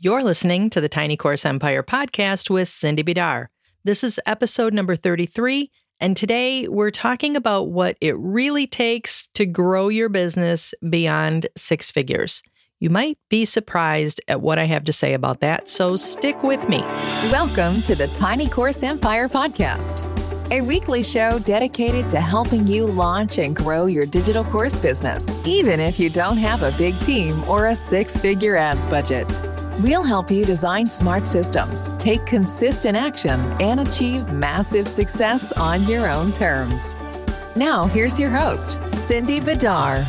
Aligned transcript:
You're 0.00 0.22
listening 0.22 0.70
to 0.70 0.80
the 0.80 0.88
Tiny 0.88 1.16
Course 1.16 1.44
Empire 1.44 1.82
podcast 1.82 2.50
with 2.50 2.68
Cindy 2.68 3.02
Bidar. 3.02 3.48
This 3.82 4.04
is 4.04 4.20
episode 4.26 4.72
number 4.72 4.94
33, 4.94 5.72
and 5.98 6.16
today 6.16 6.68
we're 6.68 6.92
talking 6.92 7.34
about 7.34 7.70
what 7.70 7.96
it 8.00 8.16
really 8.16 8.68
takes 8.68 9.26
to 9.34 9.44
grow 9.44 9.88
your 9.88 10.08
business 10.08 10.72
beyond 10.88 11.48
six 11.56 11.90
figures. 11.90 12.44
You 12.78 12.90
might 12.90 13.18
be 13.28 13.44
surprised 13.44 14.20
at 14.28 14.40
what 14.40 14.56
I 14.56 14.66
have 14.66 14.84
to 14.84 14.92
say 14.92 15.14
about 15.14 15.40
that, 15.40 15.68
so 15.68 15.96
stick 15.96 16.44
with 16.44 16.68
me. 16.68 16.78
Welcome 17.32 17.82
to 17.82 17.96
the 17.96 18.06
Tiny 18.06 18.48
Course 18.48 18.84
Empire 18.84 19.28
podcast, 19.28 20.04
a 20.52 20.60
weekly 20.60 21.02
show 21.02 21.40
dedicated 21.40 22.08
to 22.10 22.20
helping 22.20 22.68
you 22.68 22.86
launch 22.86 23.38
and 23.38 23.56
grow 23.56 23.86
your 23.86 24.06
digital 24.06 24.44
course 24.44 24.78
business, 24.78 25.44
even 25.44 25.80
if 25.80 25.98
you 25.98 26.08
don't 26.08 26.36
have 26.36 26.62
a 26.62 26.70
big 26.78 26.96
team 27.00 27.42
or 27.48 27.66
a 27.66 27.74
six 27.74 28.16
figure 28.16 28.56
ads 28.56 28.86
budget. 28.86 29.26
We'll 29.80 30.02
help 30.02 30.28
you 30.28 30.44
design 30.44 30.88
smart 30.88 31.28
systems, 31.28 31.88
take 31.98 32.26
consistent 32.26 32.96
action, 32.96 33.38
and 33.60 33.78
achieve 33.78 34.32
massive 34.32 34.90
success 34.90 35.52
on 35.52 35.84
your 35.84 36.10
own 36.10 36.32
terms. 36.32 36.96
Now, 37.54 37.86
here's 37.86 38.18
your 38.18 38.30
host, 38.30 38.82
Cindy 38.96 39.38
Bidar. 39.38 40.04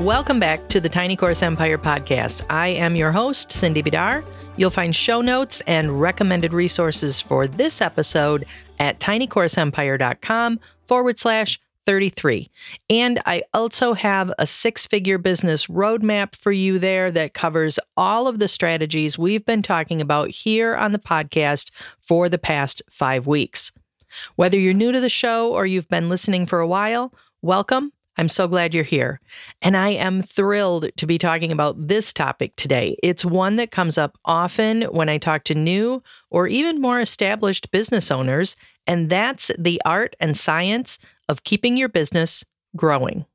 Welcome 0.00 0.40
back 0.40 0.66
to 0.70 0.80
the 0.80 0.88
Tiny 0.88 1.14
Course 1.14 1.44
Empire 1.44 1.78
podcast. 1.78 2.44
I 2.50 2.68
am 2.70 2.96
your 2.96 3.12
host, 3.12 3.52
Cindy 3.52 3.84
Bidar. 3.84 4.24
You'll 4.56 4.70
find 4.70 4.92
show 4.92 5.20
notes 5.20 5.62
and 5.68 6.00
recommended 6.00 6.52
resources 6.52 7.20
for 7.20 7.46
this 7.46 7.80
episode 7.80 8.46
at 8.80 8.98
tinycourseempire.com 8.98 10.58
forward 10.82 11.20
slash 11.20 11.60
33. 11.86 12.50
And 12.90 13.22
I 13.24 13.42
also 13.54 13.94
have 13.94 14.32
a 14.38 14.46
six 14.46 14.86
figure 14.86 15.18
business 15.18 15.68
roadmap 15.68 16.34
for 16.34 16.52
you 16.52 16.78
there 16.78 17.10
that 17.12 17.32
covers 17.32 17.78
all 17.96 18.26
of 18.28 18.38
the 18.38 18.48
strategies 18.48 19.18
we've 19.18 19.46
been 19.46 19.62
talking 19.62 20.00
about 20.00 20.30
here 20.30 20.74
on 20.74 20.92
the 20.92 20.98
podcast 20.98 21.70
for 21.98 22.28
the 22.28 22.38
past 22.38 22.82
five 22.90 23.26
weeks. 23.26 23.72
Whether 24.34 24.58
you're 24.58 24.74
new 24.74 24.92
to 24.92 25.00
the 25.00 25.08
show 25.08 25.52
or 25.52 25.66
you've 25.66 25.88
been 25.88 26.08
listening 26.08 26.46
for 26.46 26.60
a 26.60 26.68
while, 26.68 27.14
welcome. 27.40 27.92
I'm 28.18 28.28
so 28.28 28.48
glad 28.48 28.74
you're 28.74 28.84
here. 28.84 29.20
And 29.60 29.76
I 29.76 29.90
am 29.90 30.22
thrilled 30.22 30.90
to 30.96 31.06
be 31.06 31.18
talking 31.18 31.52
about 31.52 31.88
this 31.88 32.12
topic 32.12 32.56
today. 32.56 32.96
It's 33.02 33.24
one 33.24 33.56
that 33.56 33.70
comes 33.70 33.98
up 33.98 34.16
often 34.24 34.82
when 34.84 35.08
I 35.08 35.18
talk 35.18 35.44
to 35.44 35.54
new 35.54 36.02
or 36.30 36.48
even 36.48 36.80
more 36.80 37.00
established 37.00 37.70
business 37.70 38.10
owners, 38.10 38.56
and 38.86 39.10
that's 39.10 39.50
the 39.58 39.82
art 39.84 40.16
and 40.18 40.36
science 40.36 40.98
of 41.28 41.44
keeping 41.44 41.76
your 41.76 41.88
business 41.88 42.44
growing. 42.74 43.26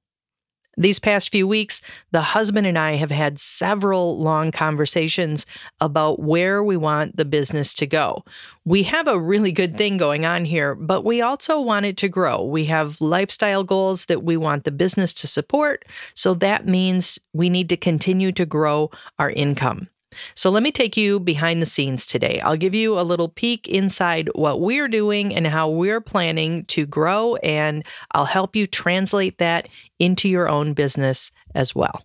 These 0.78 1.00
past 1.00 1.30
few 1.30 1.48
weeks, 1.48 1.82
the 2.12 2.22
husband 2.22 2.66
and 2.66 2.78
I 2.78 2.94
have 2.96 3.12
had 3.12 3.40
several 3.40 4.18
long 4.20 4.52
conversations 4.52 5.46
about 5.82 6.22
where 6.22 6.64
we 6.64 6.78
want 6.78 7.18
the 7.18 7.26
business 7.26 7.74
to 7.76 7.86
go. 7.86 8.24
We 8.64 8.84
have 8.84 9.08
a 9.08 9.20
really 9.20 9.52
good 9.52 9.76
thing 9.76 9.98
going 9.98 10.26
on 10.26 10.46
here, 10.46 10.74
but 10.76 11.04
we 11.04 11.22
also 11.22 11.60
want 11.60 11.86
it 11.86 11.98
to 11.98 12.10
grow. 12.10 12.44
We 12.46 12.66
have 12.66 13.02
lifestyle 13.02 13.66
goals 13.66 14.06
that 14.06 14.24
we 14.24 14.38
want 14.38 14.64
the 14.64 14.72
business 14.72 15.14
to 15.16 15.28
support. 15.28 15.84
So 16.16 16.34
that 16.36 16.66
means 16.66 17.20
we 17.34 17.50
need 17.50 17.68
to 17.70 17.78
continue 17.78 18.32
to 18.32 18.46
grow 18.46 18.92
our 19.20 19.30
income. 19.30 19.90
So 20.36 20.50
let 20.50 20.64
me 20.64 20.72
take 20.72 20.98
you 20.98 21.20
behind 21.20 21.62
the 21.62 21.66
scenes 21.66 22.06
today. 22.06 22.40
I'll 22.42 22.58
give 22.58 22.76
you 22.76 23.00
a 23.00 23.02
little 23.02 23.30
peek 23.30 23.68
inside 23.68 24.30
what 24.36 24.62
we're 24.62 24.88
doing 24.88 25.34
and 25.34 25.48
how 25.48 25.70
we're 25.70 26.02
planning 26.02 26.66
to 26.66 26.86
grow, 26.86 27.36
and 27.38 27.86
I'll 28.12 28.26
help 28.26 28.56
you 28.56 28.68
translate 28.68 29.38
that 29.38 29.70
into 30.00 30.30
your 30.30 30.50
own 30.50 30.74
business 30.74 31.32
as 31.56 31.76
well. 31.76 32.04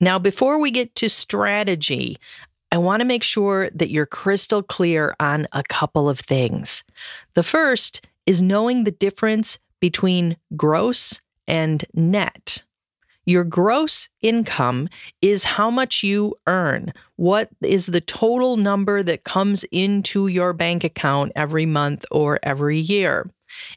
Now, 0.00 0.18
before 0.18 0.58
we 0.58 0.70
get 0.70 0.94
to 0.96 1.08
strategy, 1.08 2.18
I 2.70 2.78
want 2.78 3.00
to 3.00 3.06
make 3.06 3.22
sure 3.22 3.70
that 3.70 3.90
you're 3.90 4.06
crystal 4.06 4.62
clear 4.62 5.14
on 5.20 5.46
a 5.52 5.62
couple 5.62 6.08
of 6.08 6.18
things. 6.18 6.82
The 7.34 7.44
first 7.44 8.04
is 8.26 8.42
knowing 8.42 8.84
the 8.84 8.90
difference 8.90 9.58
between 9.80 10.36
gross 10.56 11.20
and 11.46 11.84
net. 11.94 12.64
Your 13.26 13.44
gross 13.44 14.08
income 14.22 14.88
is 15.22 15.44
how 15.44 15.70
much 15.70 16.02
you 16.02 16.34
earn. 16.46 16.92
What 17.16 17.48
is 17.62 17.86
the 17.86 18.00
total 18.00 18.56
number 18.56 19.02
that 19.02 19.24
comes 19.24 19.64
into 19.70 20.26
your 20.26 20.52
bank 20.52 20.84
account 20.84 21.32
every 21.34 21.66
month 21.66 22.04
or 22.10 22.38
every 22.42 22.78
year? 22.78 23.30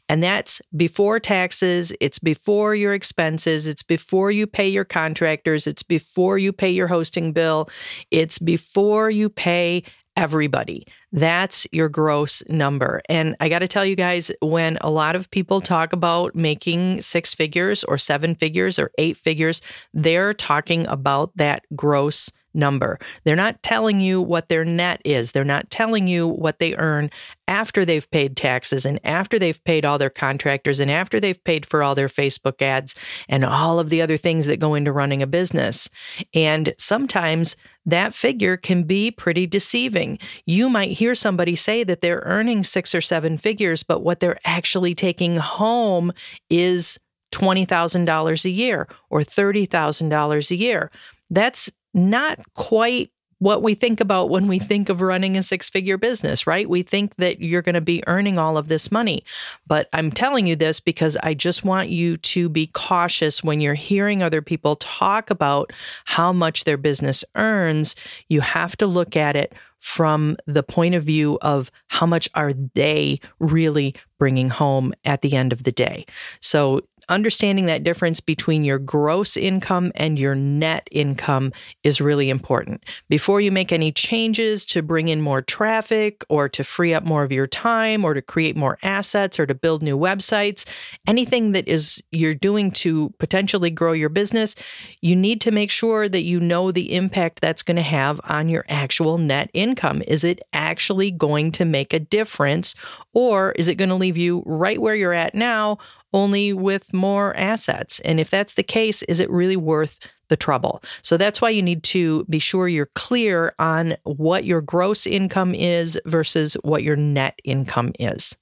And 0.08 0.22
that's 0.22 0.60
before 0.76 1.20
taxes, 1.20 1.92
it's 2.00 2.18
before 2.18 2.74
your 2.74 2.94
expenses, 2.94 3.66
it's 3.66 3.82
before 3.82 4.30
you 4.30 4.46
pay 4.46 4.68
your 4.68 4.84
contractors, 4.84 5.66
it's 5.66 5.82
before 5.82 6.38
you 6.38 6.52
pay 6.52 6.70
your 6.70 6.88
hosting 6.88 7.32
bill, 7.32 7.68
it's 8.10 8.38
before 8.38 9.10
you 9.10 9.28
pay 9.28 9.84
everybody. 10.18 10.84
That's 11.12 11.64
your 11.70 11.88
gross 11.88 12.42
number. 12.48 13.00
And 13.08 13.36
I 13.38 13.48
got 13.48 13.60
to 13.60 13.68
tell 13.68 13.86
you 13.86 13.94
guys, 13.94 14.32
when 14.42 14.76
a 14.80 14.90
lot 14.90 15.14
of 15.14 15.30
people 15.30 15.60
talk 15.60 15.92
about 15.92 16.34
making 16.34 17.02
six 17.02 17.32
figures 17.32 17.84
or 17.84 17.96
seven 17.96 18.34
figures 18.34 18.80
or 18.80 18.90
eight 18.98 19.16
figures, 19.16 19.62
they're 19.94 20.34
talking 20.34 20.88
about 20.88 21.30
that 21.36 21.64
gross 21.76 22.32
number. 22.54 22.98
They're 23.24 23.36
not 23.36 23.62
telling 23.62 24.00
you 24.00 24.20
what 24.20 24.48
their 24.48 24.64
net 24.64 25.00
is. 25.04 25.32
They're 25.32 25.44
not 25.44 25.70
telling 25.70 26.06
you 26.06 26.26
what 26.26 26.58
they 26.58 26.74
earn 26.76 27.10
after 27.46 27.84
they've 27.84 28.10
paid 28.10 28.36
taxes 28.36 28.84
and 28.84 29.00
after 29.04 29.38
they've 29.38 29.62
paid 29.64 29.84
all 29.84 29.98
their 29.98 30.10
contractors 30.10 30.80
and 30.80 30.90
after 30.90 31.20
they've 31.20 31.42
paid 31.44 31.64
for 31.64 31.82
all 31.82 31.94
their 31.94 32.08
Facebook 32.08 32.60
ads 32.60 32.94
and 33.28 33.44
all 33.44 33.78
of 33.78 33.90
the 33.90 34.02
other 34.02 34.16
things 34.16 34.46
that 34.46 34.60
go 34.60 34.74
into 34.74 34.92
running 34.92 35.22
a 35.22 35.26
business. 35.26 35.88
And 36.34 36.74
sometimes 36.78 37.56
that 37.86 38.14
figure 38.14 38.56
can 38.56 38.82
be 38.82 39.10
pretty 39.10 39.46
deceiving. 39.46 40.18
You 40.44 40.68
might 40.68 40.92
hear 40.92 41.14
somebody 41.14 41.56
say 41.56 41.84
that 41.84 42.00
they're 42.00 42.22
earning 42.26 42.62
six 42.62 42.94
or 42.94 43.00
seven 43.00 43.38
figures, 43.38 43.82
but 43.82 44.00
what 44.00 44.20
they're 44.20 44.40
actually 44.44 44.94
taking 44.94 45.36
home 45.36 46.12
is 46.50 46.98
$20,000 47.32 48.44
a 48.44 48.50
year 48.50 48.88
or 49.10 49.20
$30,000 49.20 50.50
a 50.50 50.56
year. 50.56 50.90
That's 51.30 51.70
not 51.94 52.38
quite 52.54 53.10
what 53.40 53.62
we 53.62 53.74
think 53.74 54.00
about 54.00 54.30
when 54.30 54.48
we 54.48 54.58
think 54.58 54.88
of 54.88 55.00
running 55.00 55.36
a 55.36 55.42
six 55.42 55.68
figure 55.68 55.96
business, 55.96 56.46
right? 56.46 56.68
We 56.68 56.82
think 56.82 57.16
that 57.16 57.40
you're 57.40 57.62
going 57.62 57.76
to 57.76 57.80
be 57.80 58.02
earning 58.06 58.36
all 58.36 58.58
of 58.58 58.68
this 58.68 58.90
money. 58.90 59.22
But 59.66 59.88
I'm 59.92 60.10
telling 60.10 60.46
you 60.46 60.56
this 60.56 60.80
because 60.80 61.16
I 61.22 61.34
just 61.34 61.64
want 61.64 61.88
you 61.88 62.16
to 62.16 62.48
be 62.48 62.66
cautious 62.66 63.44
when 63.44 63.60
you're 63.60 63.74
hearing 63.74 64.22
other 64.22 64.42
people 64.42 64.76
talk 64.76 65.30
about 65.30 65.72
how 66.04 66.32
much 66.32 66.64
their 66.64 66.76
business 66.76 67.24
earns. 67.36 67.94
You 68.28 68.40
have 68.40 68.76
to 68.78 68.86
look 68.86 69.16
at 69.16 69.36
it 69.36 69.54
from 69.78 70.36
the 70.46 70.64
point 70.64 70.96
of 70.96 71.04
view 71.04 71.38
of 71.40 71.70
how 71.86 72.06
much 72.06 72.28
are 72.34 72.52
they 72.74 73.20
really 73.38 73.94
bringing 74.18 74.50
home 74.50 74.92
at 75.04 75.22
the 75.22 75.36
end 75.36 75.52
of 75.52 75.62
the 75.62 75.70
day. 75.70 76.04
So 76.40 76.82
understanding 77.08 77.66
that 77.66 77.84
difference 77.84 78.20
between 78.20 78.64
your 78.64 78.78
gross 78.78 79.36
income 79.36 79.92
and 79.94 80.18
your 80.18 80.34
net 80.34 80.88
income 80.90 81.52
is 81.82 82.00
really 82.00 82.30
important. 82.30 82.84
Before 83.08 83.40
you 83.40 83.50
make 83.50 83.72
any 83.72 83.92
changes 83.92 84.64
to 84.66 84.82
bring 84.82 85.08
in 85.08 85.20
more 85.20 85.42
traffic 85.42 86.24
or 86.28 86.48
to 86.50 86.64
free 86.64 86.94
up 86.94 87.04
more 87.04 87.22
of 87.22 87.32
your 87.32 87.46
time 87.46 88.04
or 88.04 88.14
to 88.14 88.22
create 88.22 88.56
more 88.56 88.78
assets 88.82 89.38
or 89.38 89.46
to 89.46 89.54
build 89.54 89.82
new 89.82 89.98
websites, 89.98 90.66
anything 91.06 91.52
that 91.52 91.66
is 91.68 92.02
you're 92.10 92.34
doing 92.34 92.70
to 92.70 93.10
potentially 93.18 93.70
grow 93.70 93.92
your 93.92 94.08
business, 94.08 94.54
you 95.00 95.16
need 95.16 95.40
to 95.40 95.50
make 95.50 95.70
sure 95.70 96.08
that 96.08 96.22
you 96.22 96.40
know 96.40 96.72
the 96.72 96.94
impact 96.94 97.40
that's 97.40 97.62
going 97.62 97.76
to 97.76 97.82
have 97.82 98.20
on 98.24 98.48
your 98.48 98.64
actual 98.68 99.18
net 99.18 99.50
income. 99.54 100.02
Is 100.06 100.24
it 100.24 100.40
actually 100.52 101.10
going 101.10 101.52
to 101.52 101.64
make 101.64 101.92
a 101.92 101.98
difference 101.98 102.74
or 103.14 103.52
is 103.52 103.68
it 103.68 103.76
going 103.76 103.88
to 103.88 103.94
leave 103.94 104.16
you 104.16 104.42
right 104.46 104.80
where 104.80 104.94
you're 104.94 105.12
at 105.12 105.34
now 105.34 105.78
only 106.12 106.52
with 106.52 106.92
more 106.92 107.36
assets? 107.36 108.00
And 108.00 108.18
if 108.20 108.30
that's 108.30 108.54
the 108.54 108.62
case, 108.62 109.02
is 109.04 109.20
it 109.20 109.30
really 109.30 109.56
worth 109.56 109.98
the 110.28 110.36
trouble? 110.36 110.82
So 111.02 111.16
that's 111.16 111.40
why 111.40 111.50
you 111.50 111.62
need 111.62 111.82
to 111.84 112.24
be 112.24 112.38
sure 112.38 112.68
you're 112.68 112.90
clear 112.94 113.54
on 113.58 113.96
what 114.04 114.44
your 114.44 114.60
gross 114.60 115.06
income 115.06 115.54
is 115.54 115.98
versus 116.06 116.54
what 116.62 116.82
your 116.82 116.96
net 116.96 117.38
income 117.44 117.92
is. 117.98 118.36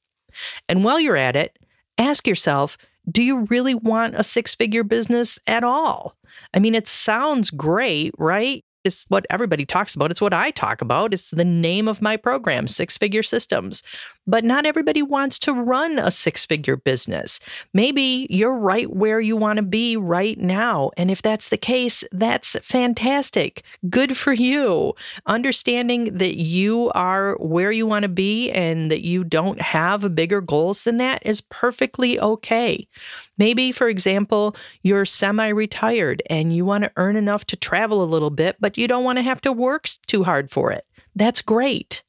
And 0.68 0.84
while 0.84 1.00
you're 1.00 1.16
at 1.16 1.36
it, 1.36 1.58
ask 1.98 2.26
yourself, 2.26 2.76
do 3.10 3.22
you 3.22 3.46
really 3.50 3.74
want 3.74 4.16
a 4.16 4.24
six 4.24 4.54
figure 4.54 4.84
business 4.84 5.38
at 5.46 5.64
all? 5.64 6.16
I 6.52 6.58
mean, 6.58 6.74
it 6.74 6.88
sounds 6.88 7.50
great, 7.50 8.12
right? 8.18 8.64
It's 8.86 9.04
what 9.08 9.26
everybody 9.30 9.66
talks 9.66 9.94
about. 9.94 10.10
It's 10.10 10.20
what 10.20 10.32
I 10.32 10.50
talk 10.50 10.80
about. 10.80 11.12
It's 11.12 11.30
the 11.30 11.44
name 11.44 11.88
of 11.88 12.00
my 12.00 12.16
program, 12.16 12.68
Six 12.68 12.96
Figure 12.96 13.22
Systems. 13.22 13.82
But 14.26 14.44
not 14.44 14.66
everybody 14.66 15.02
wants 15.02 15.38
to 15.40 15.52
run 15.52 15.98
a 15.98 16.10
six 16.10 16.44
figure 16.44 16.76
business. 16.76 17.38
Maybe 17.72 18.26
you're 18.28 18.58
right 18.58 18.90
where 18.90 19.20
you 19.20 19.36
want 19.36 19.58
to 19.58 19.62
be 19.62 19.96
right 19.96 20.36
now. 20.36 20.90
And 20.96 21.10
if 21.10 21.22
that's 21.22 21.48
the 21.48 21.56
case, 21.56 22.02
that's 22.10 22.56
fantastic. 22.62 23.62
Good 23.88 24.16
for 24.16 24.32
you. 24.32 24.94
Understanding 25.26 26.18
that 26.18 26.36
you 26.36 26.90
are 26.94 27.36
where 27.36 27.70
you 27.70 27.86
want 27.86 28.02
to 28.02 28.08
be 28.08 28.50
and 28.50 28.90
that 28.90 29.04
you 29.04 29.22
don't 29.22 29.60
have 29.60 30.14
bigger 30.16 30.40
goals 30.40 30.82
than 30.82 30.96
that 30.96 31.24
is 31.24 31.40
perfectly 31.40 32.18
okay. 32.18 32.88
Maybe, 33.38 33.72
for 33.72 33.88
example, 33.88 34.56
you're 34.82 35.04
semi 35.04 35.48
retired 35.48 36.22
and 36.30 36.54
you 36.54 36.64
want 36.64 36.84
to 36.84 36.92
earn 36.96 37.16
enough 37.16 37.44
to 37.46 37.56
travel 37.56 38.02
a 38.02 38.04
little 38.04 38.30
bit, 38.30 38.56
but 38.60 38.78
you 38.78 38.88
don't 38.88 39.04
want 39.04 39.18
to 39.18 39.22
have 39.22 39.40
to 39.42 39.52
work 39.52 39.88
too 40.06 40.24
hard 40.24 40.50
for 40.50 40.72
it. 40.72 40.86
That's 41.14 41.42
great. 41.42 42.02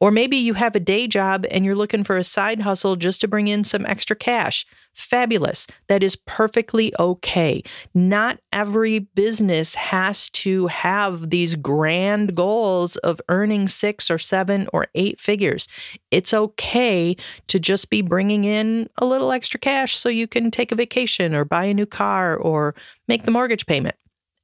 Or 0.00 0.10
maybe 0.10 0.36
you 0.36 0.54
have 0.54 0.74
a 0.74 0.80
day 0.80 1.06
job 1.06 1.46
and 1.50 1.64
you're 1.64 1.74
looking 1.74 2.04
for 2.04 2.16
a 2.16 2.24
side 2.24 2.62
hustle 2.62 2.96
just 2.96 3.20
to 3.20 3.28
bring 3.28 3.48
in 3.48 3.64
some 3.64 3.86
extra 3.86 4.16
cash. 4.16 4.66
Fabulous. 4.94 5.66
That 5.86 6.02
is 6.02 6.16
perfectly 6.16 6.92
okay. 6.98 7.62
Not 7.94 8.40
every 8.52 8.98
business 8.98 9.74
has 9.76 10.28
to 10.30 10.66
have 10.66 11.30
these 11.30 11.54
grand 11.54 12.34
goals 12.34 12.96
of 12.96 13.20
earning 13.28 13.68
six 13.68 14.10
or 14.10 14.18
seven 14.18 14.68
or 14.72 14.88
eight 14.94 15.20
figures. 15.20 15.68
It's 16.10 16.34
okay 16.34 17.16
to 17.46 17.60
just 17.60 17.88
be 17.90 18.02
bringing 18.02 18.44
in 18.44 18.90
a 18.98 19.06
little 19.06 19.30
extra 19.30 19.60
cash 19.60 19.96
so 19.96 20.08
you 20.08 20.26
can 20.26 20.50
take 20.50 20.72
a 20.72 20.76
vacation 20.76 21.34
or 21.34 21.44
buy 21.44 21.66
a 21.66 21.74
new 21.74 21.86
car 21.86 22.36
or 22.36 22.74
make 23.06 23.22
the 23.22 23.30
mortgage 23.30 23.66
payment. 23.66 23.94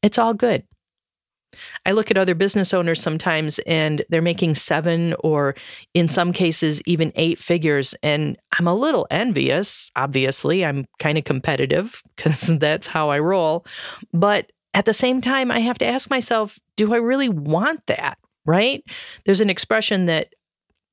It's 0.03 0.19
all 0.19 0.35
good. 0.35 0.63
I 1.85 1.93
look 1.93 2.11
at 2.11 2.17
other 2.17 2.35
business 2.35 2.75
owners 2.75 3.01
sometimes 3.01 3.59
and 3.61 4.05
they're 4.09 4.23
making 4.23 4.55
seven 4.55 5.15
or 5.21 5.55
in 5.95 6.09
some 6.09 6.33
cases 6.33 6.83
even 6.87 7.13
eight 7.17 7.39
figures. 7.39 7.95
And 8.03 8.37
I'm 8.59 8.67
a 8.67 8.75
little 8.75 9.07
envious. 9.11 9.91
Obviously, 9.97 10.65
I'm 10.65 10.87
kind 10.99 11.19
of 11.19 11.25
competitive 11.25 12.03
because 12.17 12.47
that's 12.59 12.87
how 12.87 13.09
I 13.11 13.19
roll. 13.19 13.67
But 14.13 14.51
at 14.75 14.85
the 14.85 14.95
same 14.95 15.21
time, 15.21 15.51
I 15.51 15.61
have 15.61 15.79
to 15.79 15.87
ask 15.87 16.11
myself, 16.11 16.59
do 16.77 16.95
I 16.95 16.99
really 16.99 17.29
want 17.29 17.87
that? 17.87 18.19
Right? 18.45 18.85
There's 19.25 19.41
an 19.41 19.51
expression 19.51 20.07
that 20.07 20.35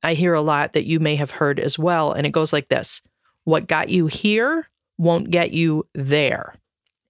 I 0.02 0.16
hear 0.16 0.34
a 0.34 0.42
lot 0.42 0.74
that 0.74 0.86
you 0.86 1.00
may 1.00 1.16
have 1.16 1.32
heard 1.32 1.60
as 1.60 1.78
well. 1.80 2.12
And 2.12 2.26
it 2.26 2.32
goes 2.32 2.52
like 2.52 2.70
this 2.70 3.02
What 3.44 3.68
got 3.68 3.90
you 3.90 4.08
here 4.08 4.68
won't 4.98 5.32
get 5.32 5.52
you 5.52 5.88
there. 5.94 6.56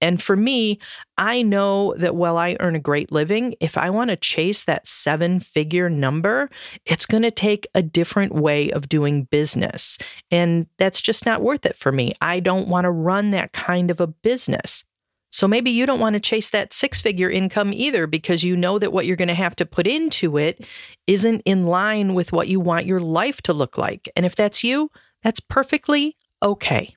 And 0.03 0.21
for 0.21 0.35
me, 0.35 0.79
I 1.17 1.41
know 1.41 1.95
that 1.97 2.13
while 2.13 2.37
I 2.37 2.57
earn 2.59 2.75
a 2.75 2.79
great 2.79 3.09
living, 3.09 3.55
if 3.61 3.77
I 3.77 3.89
want 3.89 4.09
to 4.09 4.17
chase 4.17 4.65
that 4.65 4.85
seven 4.85 5.39
figure 5.39 5.89
number, 5.89 6.49
it's 6.85 7.05
going 7.05 7.23
to 7.23 7.31
take 7.31 7.67
a 7.73 7.81
different 7.81 8.35
way 8.35 8.69
of 8.71 8.89
doing 8.89 9.23
business. 9.23 9.97
And 10.29 10.67
that's 10.77 10.99
just 10.99 11.25
not 11.25 11.41
worth 11.41 11.65
it 11.65 11.77
for 11.77 11.93
me. 11.93 12.13
I 12.19 12.41
don't 12.41 12.67
want 12.67 12.83
to 12.83 12.91
run 12.91 13.31
that 13.31 13.53
kind 13.53 13.89
of 13.89 14.01
a 14.01 14.07
business. 14.07 14.83
So 15.31 15.47
maybe 15.47 15.71
you 15.71 15.85
don't 15.85 16.01
want 16.01 16.15
to 16.15 16.19
chase 16.19 16.49
that 16.49 16.73
six 16.73 16.99
figure 16.99 17.29
income 17.29 17.71
either 17.73 18.05
because 18.05 18.43
you 18.43 18.57
know 18.57 18.77
that 18.79 18.91
what 18.91 19.05
you're 19.05 19.15
going 19.15 19.29
to 19.29 19.33
have 19.33 19.55
to 19.55 19.65
put 19.65 19.87
into 19.87 20.37
it 20.37 20.65
isn't 21.07 21.41
in 21.45 21.65
line 21.65 22.13
with 22.13 22.33
what 22.33 22.49
you 22.49 22.59
want 22.59 22.85
your 22.85 22.99
life 22.99 23.41
to 23.43 23.53
look 23.53 23.77
like. 23.77 24.09
And 24.17 24.25
if 24.25 24.35
that's 24.35 24.65
you, 24.65 24.91
that's 25.23 25.39
perfectly 25.39 26.17
okay. 26.43 26.93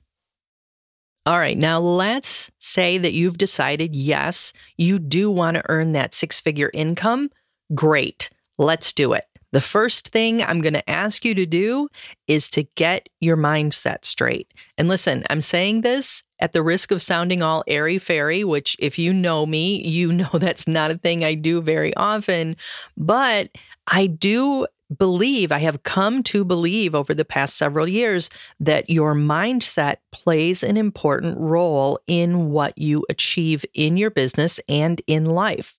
All 1.27 1.39
right, 1.39 1.57
now 1.57 1.77
let's 1.77 2.49
say 2.57 2.97
that 2.97 3.11
you've 3.11 3.37
decided, 3.37 3.93
yes, 3.93 4.53
you 4.77 4.97
do 4.97 5.29
want 5.29 5.55
to 5.55 5.63
earn 5.67 5.91
that 5.91 6.13
six 6.13 6.39
figure 6.39 6.71
income. 6.73 7.31
Great, 7.75 8.29
let's 8.57 8.93
do 8.93 9.11
it. 9.11 9.25
The 9.51 9.59
first 9.59 10.07
thing 10.07 10.41
I'm 10.41 10.61
going 10.61 10.75
to 10.75 10.89
ask 10.89 11.25
you 11.25 11.35
to 11.35 11.45
do 11.45 11.89
is 12.29 12.49
to 12.51 12.63
get 12.75 13.09
your 13.19 13.35
mindset 13.35 14.05
straight. 14.05 14.53
And 14.77 14.87
listen, 14.87 15.25
I'm 15.29 15.41
saying 15.41 15.81
this 15.81 16.23
at 16.39 16.53
the 16.53 16.63
risk 16.63 16.91
of 16.91 17.01
sounding 17.01 17.41
all 17.43 17.61
airy 17.67 17.97
fairy, 17.97 18.45
which, 18.45 18.77
if 18.79 18.97
you 18.97 19.11
know 19.11 19.45
me, 19.45 19.85
you 19.85 20.13
know 20.13 20.29
that's 20.31 20.65
not 20.65 20.91
a 20.91 20.97
thing 20.97 21.25
I 21.25 21.33
do 21.33 21.61
very 21.61 21.93
often. 21.97 22.55
But 22.95 23.49
I 23.85 24.07
do 24.07 24.65
believe, 24.95 25.51
I 25.51 25.59
have 25.59 25.83
come 25.83 26.23
to 26.23 26.45
believe 26.45 26.95
over 26.95 27.13
the 27.13 27.25
past 27.25 27.57
several 27.57 27.87
years 27.87 28.29
that 28.59 28.89
your 28.89 29.13
mindset 29.13 29.97
plays 30.11 30.63
an 30.63 30.77
important 30.77 31.37
role 31.39 31.99
in 32.07 32.51
what 32.51 32.77
you 32.77 33.05
achieve 33.09 33.65
in 33.73 33.97
your 33.97 34.09
business 34.09 34.59
and 34.69 35.01
in 35.07 35.25
life. 35.25 35.75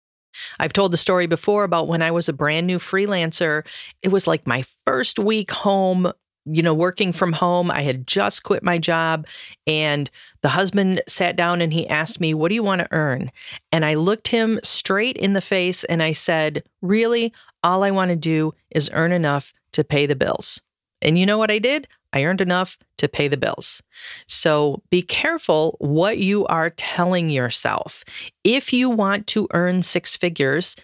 I've 0.60 0.72
told 0.72 0.93
the 0.93 0.99
story 0.99 1.26
before 1.26 1.64
about 1.64 1.88
when 1.88 2.02
I 2.02 2.10
was 2.10 2.28
a 2.28 2.32
brand 2.32 2.66
new 2.66 2.78
freelancer. 2.78 3.66
It 4.02 4.08
was 4.08 4.26
like 4.26 4.46
my 4.46 4.64
first 4.87 5.19
week 5.19 5.50
home 5.50 6.12
you 6.50 6.62
know, 6.62 6.75
working 6.75 7.12
from 7.12 7.32
home. 7.32 7.70
I 7.70 7.82
had 7.82 8.06
just 8.06 8.43
quit 8.43 8.62
my 8.62 8.78
job, 8.78 9.26
and 9.66 10.11
the 10.40 10.49
husband 10.49 11.02
sat 11.06 11.37
down 11.37 11.61
and 11.61 11.72
he 11.72 11.88
asked 11.88 12.20
me, 12.20 12.34
What 12.34 12.49
do 12.49 12.54
you 12.54 12.62
want 12.62 12.81
to 12.81 12.88
earn? 12.90 13.31
And 13.70 13.84
I 13.84 13.94
looked 13.94 14.28
him 14.28 14.58
straight 14.64 15.16
in 15.16 15.34
the 15.34 15.40
face 15.40 15.84
and 15.84 16.02
I 16.02 16.12
said, 16.12 16.62
Really? 16.81 17.32
All 17.62 17.82
I 17.82 17.90
want 17.90 18.10
to 18.10 18.16
do 18.16 18.52
is 18.70 18.90
earn 18.93 19.12
enough 19.12 19.52
to 19.72 19.84
pay 19.84 20.06
the 20.06 20.16
bills. 20.16 20.60
And 21.02 21.19
you 21.19 21.26
know 21.26 21.38
what 21.38 21.50
I 21.50 21.58
did? 21.58 21.87
I 22.12 22.25
earned 22.25 22.40
enough 22.40 22.78
to 22.99 23.08
pay 23.08 23.28
the 23.28 23.37
bills. 23.37 23.82
So 24.26 24.82
be 24.90 25.02
careful 25.02 25.76
what 25.78 26.19
you 26.19 26.46
are 26.46 26.70
telling 26.70 27.28
yourself. 27.28 28.02
If 28.44 28.72
you 28.72 28.88
want 28.88 29.26
to 29.28 29.46
earn 29.52 29.82
six 29.82 30.16
figures, 30.16 30.75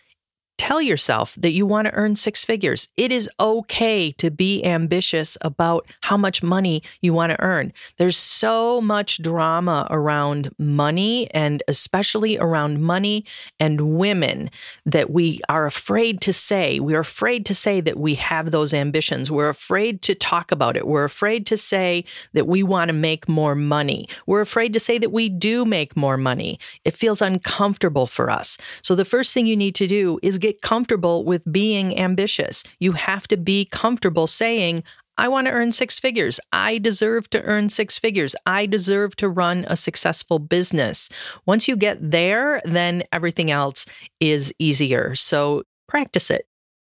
Tell 0.57 0.81
yourself 0.81 1.35
that 1.35 1.51
you 1.51 1.67
want 1.67 1.89
to 1.89 1.95
earn 1.95 2.15
six 2.15 2.45
figures. 2.45 2.89
It 2.97 3.11
is 3.11 3.29
okay 3.41 4.13
to 4.13 4.31
be 4.31 4.65
ambitious 4.65 5.37
about 5.41 5.85
how 6.03 6.17
much 6.17 6.45
money 6.45 6.83
you 7.01 7.13
want 7.13 7.31
to 7.31 7.43
earn. 7.43 7.73
There's 7.97 8.17
so 8.17 8.81
much 8.81 9.21
drama 9.21 9.89
around 9.91 10.55
money 10.57 11.29
and 11.33 11.61
especially 11.67 12.39
around 12.39 12.81
money 12.81 13.25
and 13.59 13.99
women 13.99 14.49
that 14.87 15.11
we 15.11 15.41
are 15.49 15.67
afraid 15.67 16.21
to 16.21 16.33
say. 16.33 16.79
We're 16.79 17.01
afraid 17.01 17.45
to 17.47 17.55
say 17.55 17.81
that 17.81 17.99
we 17.99 18.15
have 18.15 18.53
those 18.53 18.73
ambitions. 18.73 19.33
We're 19.33 19.49
afraid 19.49 20.03
to 20.03 20.15
talk 20.15 20.53
about 20.53 20.77
it. 20.77 20.87
We're 20.87 21.05
afraid 21.05 21.47
to 21.47 21.57
say 21.57 22.05
that 22.33 22.47
we 22.47 22.63
want 22.63 22.91
to 22.91 22.95
make 22.95 23.29
more 23.29 23.57
money. 23.57 24.09
We're 24.25 24.41
afraid 24.41 24.73
to 24.75 24.81
say 24.81 24.99
that 24.99 25.11
we 25.11 25.29
do 25.29 25.65
make 25.65 25.97
more 25.97 26.17
money. 26.17 26.61
It 26.85 26.95
feels 26.95 27.21
uncomfortable 27.21 28.07
for 28.07 28.31
us. 28.31 28.57
So 28.83 28.95
the 28.95 29.05
first 29.05 29.35
thing 29.35 29.47
you 29.47 29.57
need 29.57 29.75
to 29.75 29.89
do 29.89 30.21
is 30.23 30.39
get 30.45 30.61
comfortable 30.61 31.25
with 31.25 31.51
being 31.51 31.99
ambitious. 31.99 32.65
You 32.79 32.93
have 32.93 33.27
to 33.29 33.39
be 33.39 33.65
comfortable 33.65 34.27
saying, 34.27 34.85
I 35.17 35.27
want 35.29 35.47
to 35.47 35.53
earn 35.55 35.73
six 35.73 35.99
figures. 35.99 36.39
I 36.53 36.77
deserve 36.77 37.31
to 37.31 37.43
earn 37.45 37.71
six 37.71 37.99
figures. 37.99 38.37
I 38.45 38.67
deserve 38.67 39.17
to 39.17 39.29
run 39.31 39.65
a 39.69 39.75
successful 39.77 40.39
business. 40.39 41.09
Once 41.47 41.67
you 41.67 41.77
get 41.77 41.97
there, 42.11 42.61
then 42.67 43.05
everything 43.11 43.51
else 43.51 43.87
is 44.21 44.53
easier. 44.59 45.15
So 45.15 45.63
practice 45.89 46.31
it. 46.31 46.47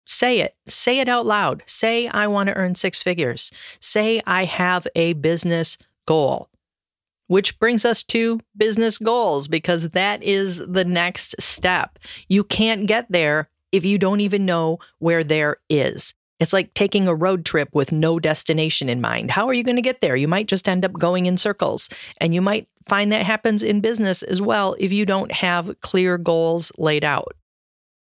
Say 0.07 0.41
it. 0.41 0.55
Say 0.67 1.01
it 1.01 1.09
out 1.09 1.27
loud. 1.27 1.63
Say, 1.67 2.09
I 2.09 2.29
want 2.29 2.47
to 2.47 2.55
earn 2.55 2.75
six 2.75 3.03
figures. 3.03 3.53
Say, 3.81 4.23
I 4.27 4.47
have 4.47 4.89
a 4.95 5.13
business 5.13 5.77
goal. 6.07 6.49
Which 7.33 7.59
brings 7.59 7.87
us 7.87 8.03
to 8.05 8.41
business 8.55 8.99
goals 8.99 9.49
because 9.49 9.89
that 9.89 10.23
is 10.23 10.59
the 10.59 10.85
next 10.85 11.35
step. 11.41 11.99
You 12.29 12.45
can't 12.45 12.87
get 12.87 13.11
there 13.11 13.49
if 13.73 13.87
you 13.87 13.97
don't 13.97 14.21
even 14.21 14.45
know 14.45 14.81
where 14.99 15.25
there 15.25 15.57
is. 15.71 16.13
It's 16.41 16.53
like 16.53 16.75
taking 16.75 17.09
a 17.09 17.15
road 17.15 17.47
trip 17.47 17.71
with 17.73 17.91
no 17.91 18.19
destination 18.19 18.91
in 18.91 19.01
mind. 19.01 19.31
How 19.31 19.49
are 19.49 19.55
you 19.55 19.65
going 19.65 19.77
to 19.77 19.81
get 19.81 20.03
there? 20.03 20.15
You 20.15 20.29
might 20.29 20.47
just 20.47 20.69
end 20.69 20.85
up 20.85 20.93
going 20.93 21.25
in 21.25 21.39
circles. 21.39 21.89
And 22.19 22.35
you 22.35 22.43
might 22.43 22.69
find 22.87 23.11
that 23.13 23.25
happens 23.25 23.63
in 23.63 23.81
business 23.81 24.23
as 24.23 24.43
well 24.43 24.77
if 24.79 24.93
you 24.93 25.07
don't 25.07 25.33
have 25.33 25.81
clear 25.81 26.19
goals 26.19 26.71
laid 26.77 27.03
out. 27.03 27.35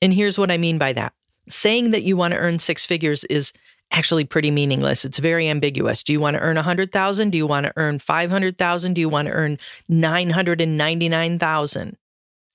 And 0.02 0.12
here's 0.12 0.37
what 0.37 0.50
I 0.50 0.59
mean 0.59 0.76
by 0.76 0.92
that 0.92 1.14
saying 1.49 1.92
that 1.92 2.02
you 2.02 2.18
want 2.18 2.35
to 2.35 2.38
earn 2.38 2.59
six 2.59 2.85
figures 2.85 3.25
is 3.25 3.54
actually 3.92 4.25
pretty 4.25 4.50
meaningless. 4.50 5.04
It's 5.04 5.18
very 5.18 5.49
ambiguous. 5.49 6.02
Do 6.02 6.12
you 6.12 6.20
want 6.20 6.37
to 6.37 6.42
earn 6.42 6.56
100,000? 6.56 7.30
Do 7.30 7.38
you 7.38 7.46
want 7.46 7.66
to 7.66 7.72
earn 7.76 7.99
500,000? 7.99 8.94
Do 8.94 9.00
you 9.00 9.08
want 9.08 9.28
to 9.28 9.34
earn 9.34 9.58
999,000? 9.88 11.96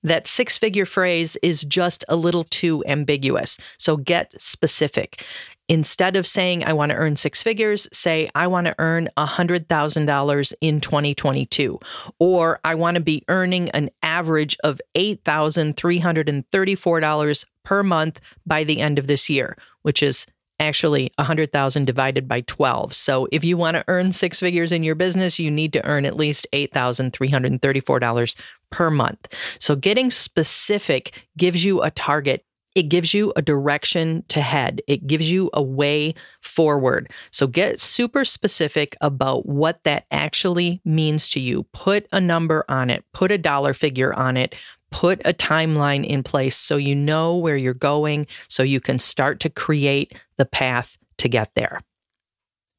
That 0.04 0.28
six 0.28 0.58
figure 0.58 0.86
phrase 0.86 1.38
is 1.42 1.64
just 1.64 2.06
a 2.08 2.16
little 2.16 2.44
too 2.44 2.84
ambiguous. 2.88 3.60
So 3.78 3.98
get 3.98 4.40
specific. 4.42 5.26
Instead 5.70 6.16
of 6.16 6.26
saying, 6.26 6.64
I 6.64 6.72
want 6.72 6.92
to 6.92 6.96
earn 6.96 7.18
six 7.18 7.44
figures, 7.44 7.90
say, 7.92 8.30
I 8.34 8.48
want 8.48 8.68
to 8.68 8.76
earn 8.80 9.10
$100,000 9.18 10.54
in 10.62 10.80
2022. 10.80 11.78
Or 12.20 12.62
I 12.64 12.76
want 12.76 12.96
to 12.96 13.02
be 13.02 13.26
earning 13.28 13.70
an 13.72 13.90
average 14.02 14.56
of 14.64 14.80
$8,334 14.96 17.46
per 17.64 17.84
month 17.84 18.22
by 18.46 18.64
the 18.64 18.80
end 18.80 18.98
of 18.98 19.08
this 19.08 19.30
year, 19.30 19.58
which 19.82 20.02
is 20.02 20.26
actually 20.60 21.12
100,000 21.18 21.86
divided 21.86 22.28
by 22.28 22.42
12. 22.42 22.94
So 22.94 23.28
if 23.32 23.44
you 23.44 23.58
want 23.58 23.78
to 23.78 23.84
earn 23.88 24.12
six 24.12 24.40
figures 24.40 24.72
in 24.72 24.84
your 24.84 24.96
business, 24.96 25.40
you 25.40 25.52
need 25.52 25.74
to 25.74 25.86
earn 25.86 26.06
at 26.06 26.18
least 26.18 26.48
$8,334 26.54 28.36
per 28.72 28.90
month. 28.92 29.28
So 29.60 29.76
getting 29.76 30.12
specific 30.12 31.28
gives 31.38 31.64
you 31.64 31.82
a 31.82 31.92
target. 31.92 32.44
It 32.76 32.90
gives 32.90 33.12
you 33.12 33.34
a 33.36 33.42
direction 33.42 34.24
to 34.28 34.40
head. 34.40 34.82
It 34.88 35.08
gives 35.08 35.32
you 35.32 35.50
a 35.54 35.64
way 35.64 36.14
forward. 36.42 37.12
So 37.32 37.48
get 37.48 37.80
super 37.80 38.24
specific 38.24 38.96
about 39.02 39.48
what 39.48 39.84
that 39.84 40.06
actually 40.12 40.80
means 40.86 41.28
to 41.32 41.40
you. 41.40 41.64
Put 41.74 42.06
a 42.12 42.22
number 42.22 42.66
on 42.70 42.92
it, 42.92 43.04
put 43.14 43.32
a 43.32 43.38
dollar 43.40 43.74
figure 43.74 44.14
on 44.14 44.38
it, 44.38 44.54
put 44.92 45.22
a 45.26 45.34
timeline 45.34 46.06
in 46.06 46.24
place 46.24 46.56
so 46.56 46.78
you 46.78 46.96
know 46.96 47.36
where 47.36 47.58
you're 47.58 47.74
going, 47.74 48.28
so 48.48 48.64
you 48.64 48.80
can 48.80 49.00
start 49.00 49.40
to 49.42 49.50
create 49.50 50.14
the 50.38 50.46
path 50.46 50.98
to 51.18 51.30
get 51.30 51.54
there. 51.56 51.82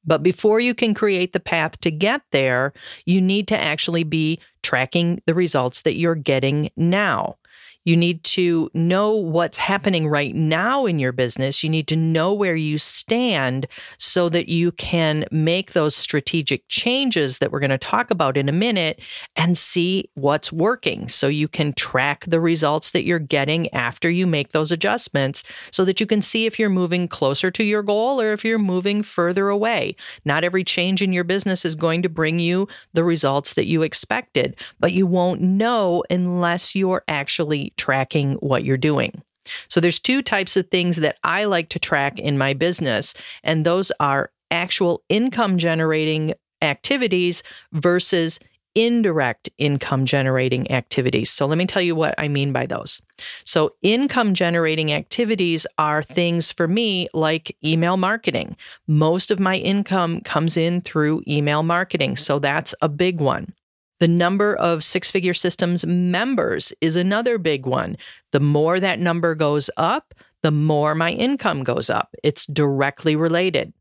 But 0.05 0.23
before 0.23 0.59
you 0.59 0.75
can 0.75 0.95
create 0.95 1.33
the 1.33 1.41
path 1.41 1.79
to 1.81 1.91
get 1.91 2.23
there, 2.33 2.73
you 3.05 3.21
need 3.21 3.47
to 3.49 3.59
actually 3.59 4.05
be 4.05 4.41
tracking 4.63 5.21
the 5.27 5.35
results 5.35 5.83
that 5.83 5.97
you're 5.97 6.15
getting 6.15 6.71
now. 6.77 7.37
You 7.85 7.97
need 7.97 8.23
to 8.25 8.71
know 8.75 9.13
what's 9.15 9.57
happening 9.57 10.09
right 10.09 10.35
now 10.35 10.85
in 10.85 10.99
your 10.99 11.13
business. 11.13 11.65
You 11.65 11.71
need 11.71 11.89
to 11.89 11.97
know 11.97 12.35
where 12.35 12.57
you 12.57 12.77
stand 12.77 13.67
so 13.99 14.29
that 14.29 14.49
you 14.49 14.73
can 14.73 15.25
make 15.31 15.73
those 15.73 15.97
strategic 15.97 16.69
changes 16.69 17.39
that 17.39 17.51
we're 17.51 17.61
going 17.61 17.71
to 17.71 17.79
talk 17.79 18.11
about 18.11 18.37
in 18.37 18.49
a 18.49 18.53
minute 18.53 19.01
and 19.37 19.57
see 19.57 20.11
what's 20.15 20.53
working. 20.53 21.09
So 21.09 21.29
you 21.29 21.49
can 21.49 21.73
track 21.73 22.25
the 22.27 22.41
results 22.41 22.91
that 22.91 23.05
you're 23.05 23.19
getting 23.19 23.73
after 23.73 24.11
you 24.11 24.27
make 24.27 24.51
those 24.51 24.71
adjustments 24.71 25.43
so 25.73 25.85
that 25.87 26.01
you 26.01 26.07
can 26.07 26.21
see 26.21 26.45
if 26.45 26.59
you're 26.59 26.69
moving 26.69 27.09
closer 27.09 27.51
to 27.53 27.65
your 27.65 27.83
goal 27.83 28.21
or 28.21 28.33
if 28.33 28.45
you're 28.45 28.59
moving 28.59 29.03
further 29.03 29.49
away. 29.49 29.97
Not 30.27 30.45
every 30.45 30.65
change 30.65 31.01
in 31.01 31.13
your 31.13 31.25
business 31.25 31.65
is 31.65 31.75
going 31.75 32.03
to 32.03 32.09
bring 32.11 32.39
you 32.39 32.69
the 32.93 33.05
results 33.05 33.55
that 33.55 33.67
you 33.67 33.81
expected, 33.83 34.57
but 34.79 34.93
you 34.93 35.07
won't 35.07 35.41
know 35.41 36.05
unless 36.11 36.75
you're 36.75 37.03
actually 37.09 37.68
tracking 37.77 38.35
what 38.35 38.65
you're 38.65 38.77
doing. 38.77 39.23
So 39.69 39.81
there's 39.81 39.99
two 39.99 40.23
types 40.23 40.57
of 40.57 40.69
things 40.69 40.97
that 40.97 41.19
I 41.25 41.45
like 41.45 41.71
to 41.71 41.79
track 41.79 42.19
in 42.19 42.39
my 42.39 42.55
business, 42.55 43.15
and 43.43 43.65
those 43.65 43.91
are 43.99 44.31
actual 44.51 45.03
income 45.09 45.59
generating 45.59 46.35
activities 46.63 47.43
versus 47.73 48.41
indirect 48.75 49.49
income 49.59 50.05
generating 50.05 50.71
activities. 50.71 51.31
So 51.31 51.47
let 51.47 51.59
me 51.59 51.67
tell 51.67 51.83
you 51.83 51.97
what 51.97 52.15
I 52.19 52.29
mean 52.29 52.53
by 52.53 52.67
those. 52.67 53.03
So, 53.45 53.75
income 53.83 54.35
generating 54.35 54.93
activities 54.93 55.67
are 55.79 56.03
things 56.03 56.53
for 56.53 56.69
me 56.69 57.09
like 57.13 57.57
email 57.65 57.97
marketing. 57.97 58.57
Most 58.87 59.33
of 59.33 59.41
my 59.41 59.57
income 59.57 60.21
comes 60.21 60.57
in 60.57 60.83
through 60.83 61.25
email 61.27 61.65
marketing. 61.65 62.17
So, 62.17 62.39
that's 62.39 62.75
a 62.81 62.89
big 62.89 63.21
one. 63.21 63.53
The 64.01 64.09
number 64.09 64.55
of 64.57 64.85
six 64.85 65.11
figure 65.11 65.35
systems 65.35 65.85
members 65.85 66.73
is 66.81 66.97
another 66.97 67.39
big 67.39 67.67
one. 67.67 67.97
The 68.33 68.41
more 68.41 68.79
that 68.79 69.01
number 69.01 69.35
goes 69.35 69.71
up, 69.77 70.15
the 70.43 70.51
more 70.51 70.95
my 70.95 71.11
income 71.13 71.65
goes 71.65 71.91
up. 71.91 72.15
It's 72.23 72.47
directly 72.47 73.17
related. 73.17 73.73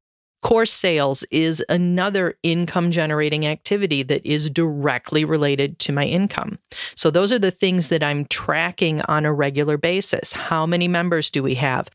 Course 0.44 0.72
sales 0.72 1.24
is 1.32 1.64
another 1.68 2.36
income 2.44 2.92
generating 2.92 3.46
activity 3.46 4.04
that 4.04 4.26
is 4.26 4.50
directly 4.50 5.26
related 5.26 5.80
to 5.80 5.92
my 5.92 6.06
income. 6.06 6.60
So, 6.96 7.10
those 7.10 7.32
are 7.32 7.40
the 7.40 7.52
things 7.52 7.90
that 7.90 8.04
I'm 8.04 8.26
tracking 8.26 9.02
on 9.02 9.26
a 9.26 9.34
regular 9.34 9.78
basis. 9.78 10.34
How 10.34 10.66
many 10.66 10.88
members 10.88 11.32
do 11.32 11.42
we 11.42 11.56
have? 11.56 11.90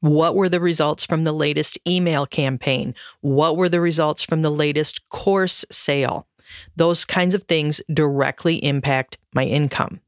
What 0.00 0.36
were 0.36 0.48
the 0.48 0.60
results 0.60 1.04
from 1.04 1.24
the 1.24 1.32
latest 1.32 1.78
email 1.88 2.26
campaign? 2.26 2.94
What 3.20 3.56
were 3.56 3.68
the 3.68 3.80
results 3.80 4.22
from 4.22 4.42
the 4.42 4.50
latest 4.50 5.08
course 5.08 5.64
sale? 5.70 6.27
Those 6.76 7.04
kinds 7.04 7.34
of 7.34 7.44
things 7.44 7.80
directly 7.92 8.62
impact 8.64 9.18
my 9.34 9.44
income. 9.44 10.00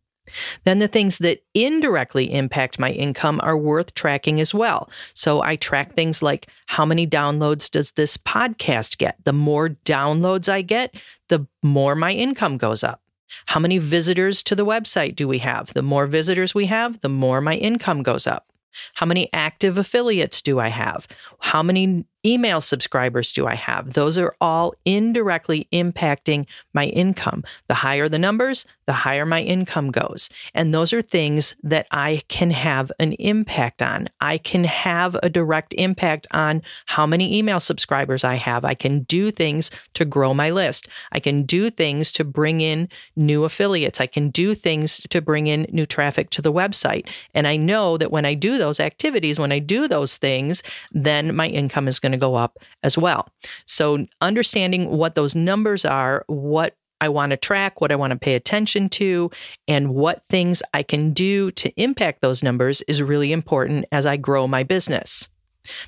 Then 0.64 0.78
the 0.78 0.88
things 0.88 1.18
that 1.18 1.42
indirectly 1.54 2.32
impact 2.32 2.78
my 2.78 2.90
income 2.90 3.40
are 3.42 3.56
worth 3.56 3.94
tracking 3.94 4.40
as 4.40 4.54
well. 4.54 4.90
So 5.14 5.42
I 5.42 5.56
track 5.56 5.94
things 5.94 6.22
like 6.22 6.48
how 6.66 6.84
many 6.84 7.06
downloads 7.06 7.70
does 7.70 7.92
this 7.92 8.16
podcast 8.16 8.98
get? 8.98 9.16
The 9.24 9.32
more 9.32 9.70
downloads 9.84 10.48
I 10.48 10.62
get, 10.62 10.94
the 11.28 11.46
more 11.62 11.94
my 11.94 12.12
income 12.12 12.58
goes 12.58 12.84
up. 12.84 13.02
How 13.46 13.60
many 13.60 13.78
visitors 13.78 14.42
to 14.44 14.54
the 14.54 14.66
website 14.66 15.14
do 15.16 15.28
we 15.28 15.38
have? 15.38 15.72
The 15.72 15.82
more 15.82 16.06
visitors 16.06 16.54
we 16.54 16.66
have, 16.66 17.00
the 17.00 17.08
more 17.08 17.40
my 17.40 17.54
income 17.54 18.02
goes 18.02 18.26
up. 18.26 18.46
How 18.94 19.06
many 19.06 19.28
active 19.32 19.78
affiliates 19.78 20.42
do 20.42 20.60
I 20.60 20.68
have? 20.68 21.08
How 21.40 21.62
many 21.62 22.06
email 22.24 22.60
subscribers 22.60 23.32
do 23.32 23.46
I 23.46 23.54
have? 23.54 23.94
Those 23.94 24.18
are 24.18 24.34
all 24.40 24.74
indirectly 24.84 25.68
impacting 25.72 26.46
my 26.72 26.86
income. 26.86 27.44
The 27.68 27.74
higher 27.74 28.08
the 28.08 28.18
numbers, 28.18 28.66
the 28.86 28.92
higher 28.92 29.24
my 29.24 29.40
income 29.40 29.90
goes. 29.90 30.28
And 30.52 30.74
those 30.74 30.92
are 30.92 31.02
things 31.02 31.54
that 31.62 31.86
I 31.90 32.22
can 32.28 32.50
have 32.50 32.90
an 32.98 33.12
impact 33.14 33.82
on. 33.82 34.08
I 34.20 34.38
can 34.38 34.64
have 34.64 35.16
a 35.22 35.30
direct 35.30 35.72
impact 35.74 36.26
on 36.32 36.62
how 36.86 37.06
many 37.06 37.38
email 37.38 37.60
subscribers 37.60 38.24
I 38.24 38.34
have. 38.34 38.64
I 38.64 38.74
can 38.74 39.02
do 39.04 39.30
things 39.30 39.70
to 39.94 40.04
grow 40.04 40.34
my 40.34 40.50
list. 40.50 40.88
I 41.12 41.20
can 41.20 41.44
do 41.44 41.70
things 41.70 42.10
to 42.12 42.24
bring 42.24 42.60
in 42.60 42.88
new 43.16 43.44
affiliates. 43.44 44.00
I 44.00 44.06
can 44.06 44.30
do 44.30 44.54
things 44.54 44.98
to 45.10 45.22
bring 45.22 45.46
in 45.46 45.66
new 45.70 45.86
traffic 45.86 46.30
to 46.30 46.42
the 46.42 46.52
website. 46.52 47.08
And 47.32 47.46
I 47.46 47.56
know 47.56 47.96
that 47.96 48.10
when 48.10 48.24
I 48.24 48.34
do 48.34 48.58
those 48.58 48.80
activities, 48.80 49.38
when 49.38 49.52
I 49.52 49.60
do 49.60 49.86
those 49.86 50.16
things, 50.16 50.62
then 50.90 51.34
my 51.34 51.46
income 51.46 51.86
is 51.86 52.00
going 52.00 52.09
to 52.12 52.18
go 52.18 52.34
up 52.34 52.58
as 52.82 52.96
well. 52.96 53.28
So 53.66 54.06
understanding 54.20 54.90
what 54.90 55.14
those 55.14 55.34
numbers 55.34 55.84
are, 55.84 56.24
what 56.26 56.76
I 57.00 57.08
want 57.08 57.30
to 57.30 57.36
track, 57.36 57.80
what 57.80 57.92
I 57.92 57.96
want 57.96 58.12
to 58.12 58.18
pay 58.18 58.34
attention 58.34 58.88
to, 58.90 59.30
and 59.66 59.94
what 59.94 60.22
things 60.24 60.62
I 60.74 60.82
can 60.82 61.12
do 61.12 61.50
to 61.52 61.72
impact 61.80 62.20
those 62.20 62.42
numbers 62.42 62.82
is 62.82 63.02
really 63.02 63.32
important 63.32 63.86
as 63.90 64.06
I 64.06 64.16
grow 64.16 64.46
my 64.46 64.62
business. 64.62 65.28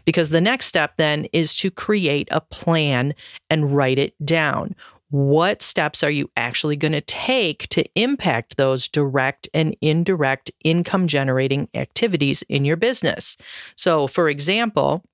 Because 0.05 0.31
the 0.31 0.41
next 0.41 0.67
step 0.67 0.97
then 0.97 1.27
is 1.33 1.55
to 1.57 1.71
create 1.71 2.29
a 2.31 2.41
plan 2.41 3.15
and 3.51 3.75
write 3.75 3.99
it 3.99 4.15
down. 4.25 4.75
What 5.11 5.61
steps 5.61 6.03
are 6.03 6.11
you 6.11 6.31
actually 6.39 6.77
going 6.77 6.93
to 6.93 7.03
take 7.03 7.69
to 7.69 7.85
impact 7.95 8.57
those 8.57 8.89
direct 8.89 9.47
and 9.53 9.77
indirect 9.83 10.51
income 10.65 11.07
generating 11.07 11.69
activities 11.75 12.43
in 12.49 12.65
your 12.65 12.77
business? 12.77 13.37
So, 13.77 14.07
for 14.07 14.31
example, 14.31 15.05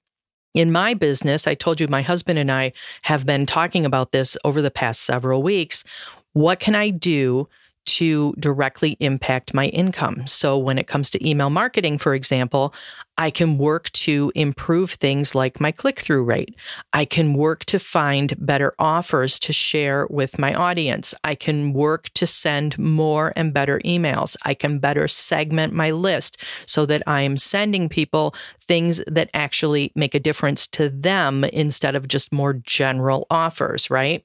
in 0.59 0.73
my 0.73 0.93
business, 0.93 1.47
I 1.47 1.55
told 1.55 1.81
you 1.81 1.87
my 1.87 2.03
husband 2.03 2.37
and 2.37 2.50
I 2.50 2.73
have 3.03 3.25
been 3.25 3.47
talking 3.47 3.87
about 3.87 4.11
this 4.11 4.37
over 4.45 4.61
the 4.61 4.73
past 4.73 5.03
several 5.03 5.41
weeks. 5.41 5.85
What 6.33 6.59
can 6.59 6.75
I 6.75 6.91
do 6.91 7.49
to 7.97 8.35
directly 8.38 8.97
impact 9.00 9.54
my 9.54 9.66
income. 9.66 10.26
So, 10.26 10.59
when 10.59 10.78
it 10.78 10.87
comes 10.87 11.11
to 11.11 11.28
email 11.28 11.50
marketing, 11.50 11.99
for 11.99 12.14
example, 12.14 12.75
I 13.18 13.30
can 13.30 13.59
work 13.59 13.90
to 14.04 14.30
improve 14.37 14.92
things 14.92 15.35
like 15.35 15.61
my 15.61 15.73
click 15.73 15.99
through 15.99 16.23
rate. 16.23 16.54
I 16.92 17.04
can 17.04 17.35
work 17.35 17.64
to 17.64 17.80
find 17.80 18.35
better 18.38 18.75
offers 18.78 19.40
to 19.40 19.52
share 19.52 20.07
with 20.09 20.38
my 20.38 20.54
audience. 20.54 21.14
I 21.25 21.35
can 21.35 21.73
work 21.73 22.11
to 22.11 22.28
send 22.28 22.78
more 22.78 23.33
and 23.35 23.52
better 23.52 23.80
emails. 23.85 24.37
I 24.42 24.54
can 24.54 24.78
better 24.78 25.09
segment 25.09 25.73
my 25.73 25.90
list 25.90 26.40
so 26.66 26.87
that 26.87 27.02
I 27.09 27.23
am 27.23 27.37
sending 27.37 27.88
people 27.88 28.37
things 28.61 29.02
that 29.09 29.30
actually 29.35 29.90
make 29.97 30.14
a 30.14 30.21
difference 30.21 30.68
to 30.68 30.88
them 30.88 31.42
instead 31.45 31.97
of 31.97 32.07
just 32.07 32.33
more 32.33 32.54
general 32.54 33.26
offers, 33.30 33.90
right? 33.90 34.25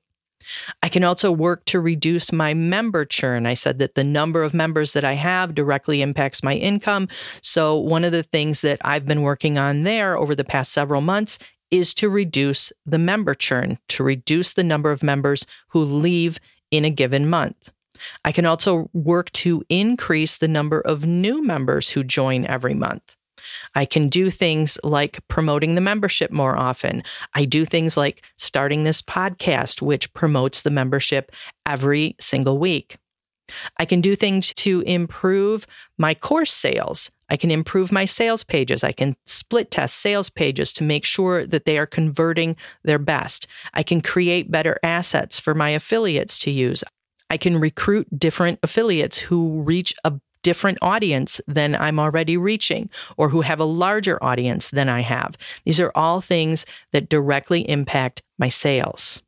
I 0.81 0.89
can 0.89 1.03
also 1.03 1.31
work 1.31 1.65
to 1.65 1.79
reduce 1.79 2.31
my 2.31 2.53
member 2.53 3.05
churn. 3.05 3.45
I 3.45 3.53
said 3.53 3.79
that 3.79 3.95
the 3.95 4.03
number 4.03 4.43
of 4.43 4.53
members 4.53 4.93
that 4.93 5.05
I 5.05 5.13
have 5.13 5.55
directly 5.55 6.01
impacts 6.01 6.43
my 6.43 6.55
income. 6.55 7.07
So, 7.41 7.77
one 7.77 8.03
of 8.03 8.11
the 8.11 8.23
things 8.23 8.61
that 8.61 8.79
I've 8.81 9.05
been 9.05 9.21
working 9.21 9.57
on 9.57 9.83
there 9.83 10.17
over 10.17 10.35
the 10.35 10.43
past 10.43 10.71
several 10.71 11.01
months 11.01 11.39
is 11.71 11.93
to 11.95 12.09
reduce 12.09 12.71
the 12.85 12.99
member 12.99 13.33
churn, 13.33 13.79
to 13.89 14.03
reduce 14.03 14.53
the 14.53 14.63
number 14.63 14.91
of 14.91 15.01
members 15.01 15.45
who 15.69 15.83
leave 15.83 16.39
in 16.69 16.85
a 16.85 16.89
given 16.89 17.27
month. 17.27 17.71
I 18.25 18.31
can 18.31 18.45
also 18.45 18.89
work 18.93 19.31
to 19.31 19.63
increase 19.69 20.37
the 20.37 20.47
number 20.47 20.81
of 20.81 21.05
new 21.05 21.43
members 21.43 21.89
who 21.89 22.03
join 22.03 22.45
every 22.45 22.73
month. 22.73 23.15
I 23.75 23.85
can 23.85 24.09
do 24.09 24.29
things 24.29 24.77
like 24.83 25.19
promoting 25.27 25.75
the 25.75 25.81
membership 25.81 26.31
more 26.31 26.57
often. 26.57 27.03
I 27.33 27.45
do 27.45 27.65
things 27.65 27.97
like 27.97 28.23
starting 28.37 28.83
this 28.83 29.01
podcast, 29.01 29.81
which 29.81 30.13
promotes 30.13 30.61
the 30.61 30.71
membership 30.71 31.31
every 31.65 32.15
single 32.19 32.57
week. 32.57 32.97
I 33.77 33.85
can 33.85 34.01
do 34.01 34.15
things 34.15 34.53
to 34.55 34.81
improve 34.81 35.67
my 35.97 36.13
course 36.13 36.51
sales. 36.51 37.11
I 37.29 37.37
can 37.37 37.51
improve 37.51 37.91
my 37.91 38.05
sales 38.05 38.43
pages. 38.43 38.83
I 38.83 38.91
can 38.91 39.15
split 39.25 39.71
test 39.71 39.97
sales 39.97 40.29
pages 40.29 40.71
to 40.73 40.83
make 40.83 41.03
sure 41.03 41.45
that 41.45 41.65
they 41.65 41.77
are 41.77 41.85
converting 41.85 42.55
their 42.83 42.99
best. 42.99 43.47
I 43.73 43.83
can 43.83 44.01
create 44.01 44.51
better 44.51 44.79
assets 44.83 45.39
for 45.39 45.53
my 45.53 45.69
affiliates 45.69 46.37
to 46.39 46.51
use. 46.51 46.83
I 47.29 47.37
can 47.37 47.59
recruit 47.59 48.07
different 48.17 48.59
affiliates 48.61 49.17
who 49.17 49.61
reach 49.63 49.95
a 50.03 50.13
different 50.43 50.77
audience 50.81 51.41
than 51.47 51.75
I'm 51.75 51.99
already 51.99 52.37
reaching 52.37 52.89
or 53.17 53.29
who 53.29 53.41
have 53.41 53.59
a 53.59 53.65
larger 53.65 54.23
audience 54.23 54.69
than 54.69 54.89
I 54.89 55.01
have. 55.01 55.37
These 55.65 55.79
are 55.79 55.91
all 55.95 56.21
things 56.21 56.65
that 56.91 57.09
directly 57.09 57.67
impact 57.69 58.21
my 58.37 58.49
sales. 58.49 59.21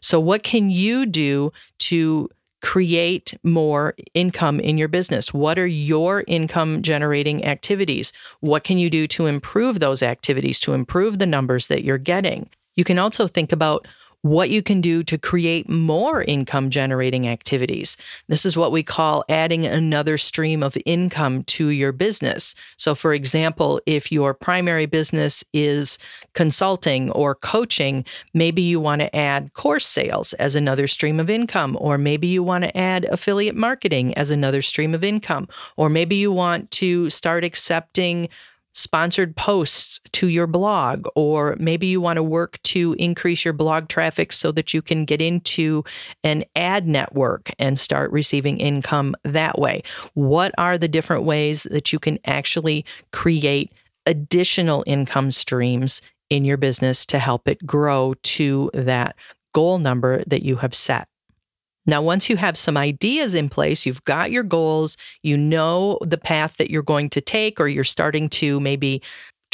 So, 0.00 0.20
what 0.20 0.42
can 0.42 0.70
you 0.70 1.06
do 1.06 1.52
to 1.80 2.28
create 2.62 3.34
more 3.42 3.94
income 4.14 4.58
in 4.58 4.78
your 4.78 4.88
business? 4.88 5.34
What 5.34 5.58
are 5.58 5.66
your 5.66 6.24
income 6.26 6.80
generating 6.80 7.44
activities? 7.44 8.10
What 8.40 8.64
can 8.64 8.78
you 8.78 8.88
do 8.88 9.06
to 9.08 9.26
improve 9.26 9.80
those 9.80 10.02
activities, 10.02 10.58
to 10.60 10.72
improve 10.72 11.18
the 11.18 11.26
numbers 11.26 11.66
that 11.66 11.84
you're 11.84 11.98
getting? 11.98 12.48
You 12.74 12.84
can 12.84 12.98
also 12.98 13.26
think 13.26 13.52
about 13.52 13.86
what 14.24 14.48
you 14.48 14.62
can 14.62 14.80
do 14.80 15.02
to 15.02 15.18
create 15.18 15.68
more 15.68 16.22
income 16.22 16.70
generating 16.70 17.28
activities. 17.28 17.94
This 18.26 18.46
is 18.46 18.56
what 18.56 18.72
we 18.72 18.82
call 18.82 19.22
adding 19.28 19.66
another 19.66 20.16
stream 20.16 20.62
of 20.62 20.78
income 20.86 21.44
to 21.44 21.68
your 21.68 21.92
business. 21.92 22.54
So, 22.78 22.94
for 22.94 23.12
example, 23.12 23.82
if 23.84 24.10
your 24.10 24.32
primary 24.32 24.86
business 24.86 25.44
is 25.52 25.98
consulting 26.32 27.10
or 27.10 27.34
coaching, 27.34 28.02
maybe 28.32 28.62
you 28.62 28.80
want 28.80 29.02
to 29.02 29.14
add 29.14 29.52
course 29.52 29.86
sales 29.86 30.32
as 30.34 30.56
another 30.56 30.86
stream 30.86 31.20
of 31.20 31.28
income, 31.28 31.76
or 31.78 31.98
maybe 31.98 32.26
you 32.26 32.42
want 32.42 32.64
to 32.64 32.74
add 32.74 33.04
affiliate 33.10 33.56
marketing 33.56 34.14
as 34.14 34.30
another 34.30 34.62
stream 34.62 34.94
of 34.94 35.04
income, 35.04 35.46
or 35.76 35.90
maybe 35.90 36.16
you 36.16 36.32
want 36.32 36.70
to 36.70 37.10
start 37.10 37.44
accepting 37.44 38.30
sponsored 38.74 39.36
posts 39.36 40.00
to 40.12 40.28
your 40.28 40.46
blog, 40.46 41.06
or 41.14 41.56
maybe 41.58 41.86
you 41.86 42.00
want 42.00 42.16
to 42.16 42.22
work 42.22 42.60
to 42.62 42.94
increase 42.98 43.44
your 43.44 43.54
blog 43.54 43.88
traffic 43.88 44.32
so 44.32 44.52
that 44.52 44.74
you 44.74 44.82
can 44.82 45.04
get 45.04 45.22
into 45.22 45.84
an 46.22 46.44
ad 46.56 46.86
network 46.86 47.50
and 47.58 47.78
start 47.78 48.10
receiving 48.10 48.58
income 48.58 49.14
that 49.22 49.58
way. 49.58 49.82
What 50.14 50.52
are 50.58 50.76
the 50.76 50.88
different 50.88 51.22
ways 51.22 51.66
that 51.70 51.92
you 51.92 51.98
can 51.98 52.18
actually 52.26 52.84
create 53.12 53.72
additional 54.06 54.84
income 54.86 55.30
streams 55.30 56.02
in 56.28 56.44
your 56.44 56.56
business 56.56 57.06
to 57.06 57.18
help 57.18 57.48
it 57.48 57.64
grow 57.64 58.14
to 58.22 58.70
that 58.74 59.14
goal 59.52 59.78
number 59.78 60.24
that 60.26 60.42
you 60.42 60.56
have 60.56 60.74
set? 60.74 61.08
Now, 61.86 62.02
once 62.02 62.30
you 62.30 62.36
have 62.36 62.56
some 62.56 62.76
ideas 62.76 63.34
in 63.34 63.48
place, 63.48 63.86
you've 63.86 64.04
got 64.04 64.30
your 64.30 64.42
goals, 64.42 64.96
you 65.22 65.36
know 65.36 65.98
the 66.00 66.18
path 66.18 66.56
that 66.56 66.70
you're 66.70 66.82
going 66.82 67.10
to 67.10 67.20
take, 67.20 67.60
or 67.60 67.68
you're 67.68 67.84
starting 67.84 68.28
to 68.30 68.60
maybe 68.60 69.02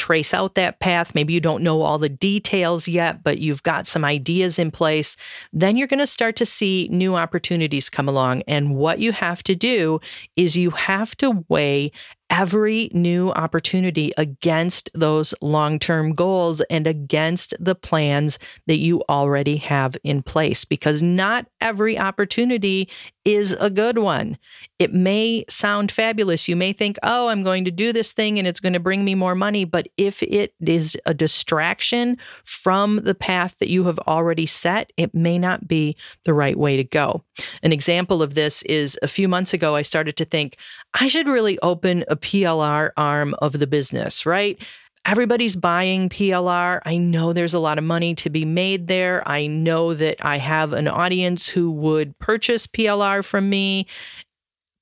trace 0.00 0.32
out 0.32 0.54
that 0.54 0.80
path. 0.80 1.14
Maybe 1.14 1.34
you 1.34 1.40
don't 1.40 1.62
know 1.62 1.82
all 1.82 1.98
the 1.98 2.08
details 2.08 2.88
yet, 2.88 3.22
but 3.22 3.38
you've 3.38 3.62
got 3.62 3.86
some 3.86 4.02
ideas 4.02 4.58
in 4.58 4.70
place. 4.70 5.14
Then 5.52 5.76
you're 5.76 5.86
going 5.86 5.98
to 5.98 6.06
start 6.06 6.36
to 6.36 6.46
see 6.46 6.88
new 6.90 7.16
opportunities 7.16 7.90
come 7.90 8.08
along. 8.08 8.42
And 8.48 8.74
what 8.74 9.00
you 9.00 9.12
have 9.12 9.42
to 9.42 9.54
do 9.54 10.00
is 10.36 10.56
you 10.56 10.70
have 10.70 11.14
to 11.16 11.44
weigh 11.50 11.92
every 12.30 12.88
new 12.94 13.32
opportunity 13.32 14.12
against 14.16 14.88
those 14.94 15.34
long 15.42 15.78
term 15.78 16.14
goals 16.14 16.60
and 16.70 16.86
against 16.86 17.52
the 17.58 17.74
plans 17.74 18.38
that 18.66 18.78
you 18.78 19.02
already 19.08 19.56
have 19.56 19.96
in 20.04 20.22
place 20.22 20.64
because 20.64 21.02
not 21.02 21.46
every 21.60 21.98
opportunity 21.98 22.88
is 23.24 23.52
a 23.60 23.68
good 23.68 23.98
one. 23.98 24.38
It 24.78 24.94
may 24.94 25.44
sound 25.48 25.92
fabulous. 25.92 26.48
You 26.48 26.56
may 26.56 26.72
think, 26.72 26.96
oh, 27.02 27.28
I'm 27.28 27.42
going 27.42 27.64
to 27.66 27.70
do 27.70 27.92
this 27.92 28.12
thing 28.12 28.38
and 28.38 28.48
it's 28.48 28.60
going 28.60 28.72
to 28.72 28.80
bring 28.80 29.04
me 29.04 29.14
more 29.14 29.34
money. 29.34 29.64
But 29.64 29.88
if 29.96 30.22
it 30.22 30.54
is 30.60 30.96
a 31.04 31.12
distraction 31.12 32.16
from 32.44 32.96
the 32.96 33.14
path 33.14 33.56
that 33.58 33.68
you 33.68 33.84
have 33.84 33.98
already 34.00 34.46
set, 34.46 34.92
it 34.96 35.14
may 35.14 35.38
not 35.38 35.68
be 35.68 35.96
the 36.24 36.32
right 36.32 36.56
way 36.56 36.76
to 36.76 36.84
go. 36.84 37.24
An 37.62 37.72
example 37.72 38.22
of 38.22 38.34
this 38.34 38.62
is 38.62 38.98
a 39.02 39.08
few 39.08 39.28
months 39.28 39.52
ago, 39.54 39.74
I 39.76 39.82
started 39.82 40.16
to 40.16 40.24
think, 40.24 40.56
I 40.94 41.08
should 41.08 41.28
really 41.28 41.58
open 41.60 42.04
a 42.08 42.16
PLR 42.16 42.90
arm 42.96 43.34
of 43.38 43.58
the 43.58 43.66
business, 43.66 44.26
right? 44.26 44.60
Everybody's 45.06 45.56
buying 45.56 46.08
PLR. 46.10 46.80
I 46.84 46.98
know 46.98 47.32
there's 47.32 47.54
a 47.54 47.58
lot 47.58 47.78
of 47.78 47.84
money 47.84 48.14
to 48.16 48.28
be 48.28 48.44
made 48.44 48.86
there. 48.86 49.26
I 49.26 49.46
know 49.46 49.94
that 49.94 50.24
I 50.24 50.36
have 50.36 50.72
an 50.74 50.88
audience 50.88 51.48
who 51.48 51.70
would 51.72 52.18
purchase 52.18 52.66
PLR 52.66 53.24
from 53.24 53.48
me, 53.48 53.86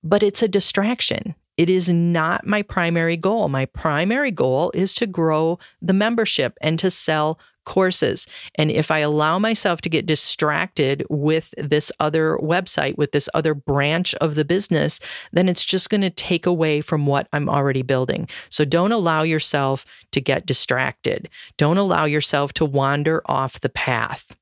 but 0.03 0.23
it's 0.23 0.43
a 0.43 0.49
distraction. 0.49 1.37
It 1.57 1.71
is 1.71 1.89
not 1.89 2.47
my 2.47 2.63
primary 2.63 3.17
goal. 3.17 3.49
My 3.49 3.67
primary 3.67 4.31
goal 4.31 4.71
is 4.75 4.95
to 4.95 5.07
grow 5.07 5.59
the 5.83 5.93
membership 5.93 6.57
and 6.61 6.79
to 6.79 6.91
sell 6.91 7.39
courses. 7.69 8.27
And 8.55 8.71
if 8.71 8.91
I 8.91 9.01
allow 9.01 9.39
myself 9.39 9.83
to 9.83 9.91
get 9.91 10.07
distracted 10.07 11.05
with 11.11 11.55
this 11.59 11.93
other 12.01 12.39
website, 12.43 12.97
with 12.97 13.13
this 13.13 13.29
other 13.35 13.55
branch 13.55 14.15
of 14.17 14.35
the 14.35 14.45
business, 14.45 14.99
then 15.33 15.49
it's 15.49 15.65
just 15.65 15.91
going 15.91 16.01
to 16.01 16.11
take 16.11 16.47
away 16.47 16.81
from 16.81 17.07
what 17.07 17.29
I'm 17.33 17.49
already 17.49 17.83
building. 17.83 18.27
So 18.49 18.65
don't 18.65 18.91
allow 18.91 19.23
yourself 19.23 19.85
to 20.13 20.21
get 20.21 20.47
distracted. 20.47 21.29
Don't 21.59 21.77
allow 21.77 22.07
yourself 22.07 22.55
to 22.55 22.65
wander 22.65 23.23
off 23.27 23.61
the 23.61 23.69
path. 23.69 24.35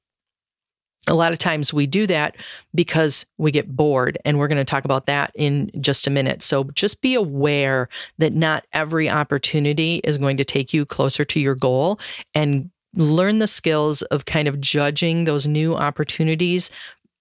A 1.09 1.15
lot 1.15 1.33
of 1.33 1.39
times 1.39 1.73
we 1.73 1.87
do 1.87 2.07
that 2.07 2.37
because 2.75 3.27
we 3.39 3.53
get 3.53 3.69
bored, 3.69 4.19
and 4.25 4.39
we're 4.39 4.49
going 4.49 4.59
to 4.59 4.65
talk 4.65 4.85
about 4.85 5.07
that 5.07 5.31
in 5.37 5.71
just 5.81 6.07
a 6.07 6.11
minute. 6.11 6.43
So 6.43 6.65
just 6.75 7.01
be 7.01 7.15
aware 7.15 7.89
that 8.19 8.33
not 8.33 8.67
every 8.73 9.09
opportunity 9.09 10.01
is 10.03 10.19
going 10.19 10.37
to 10.37 10.45
take 10.45 10.73
you 10.73 10.85
closer 10.85 11.25
to 11.25 11.39
your 11.39 11.55
goal 11.55 12.01
and 12.35 12.71
learn 12.95 13.39
the 13.39 13.47
skills 13.47 14.03
of 14.03 14.25
kind 14.25 14.49
of 14.49 14.61
judging 14.61 15.25
those 15.25 15.47
new 15.47 15.75
opportunities 15.75 16.71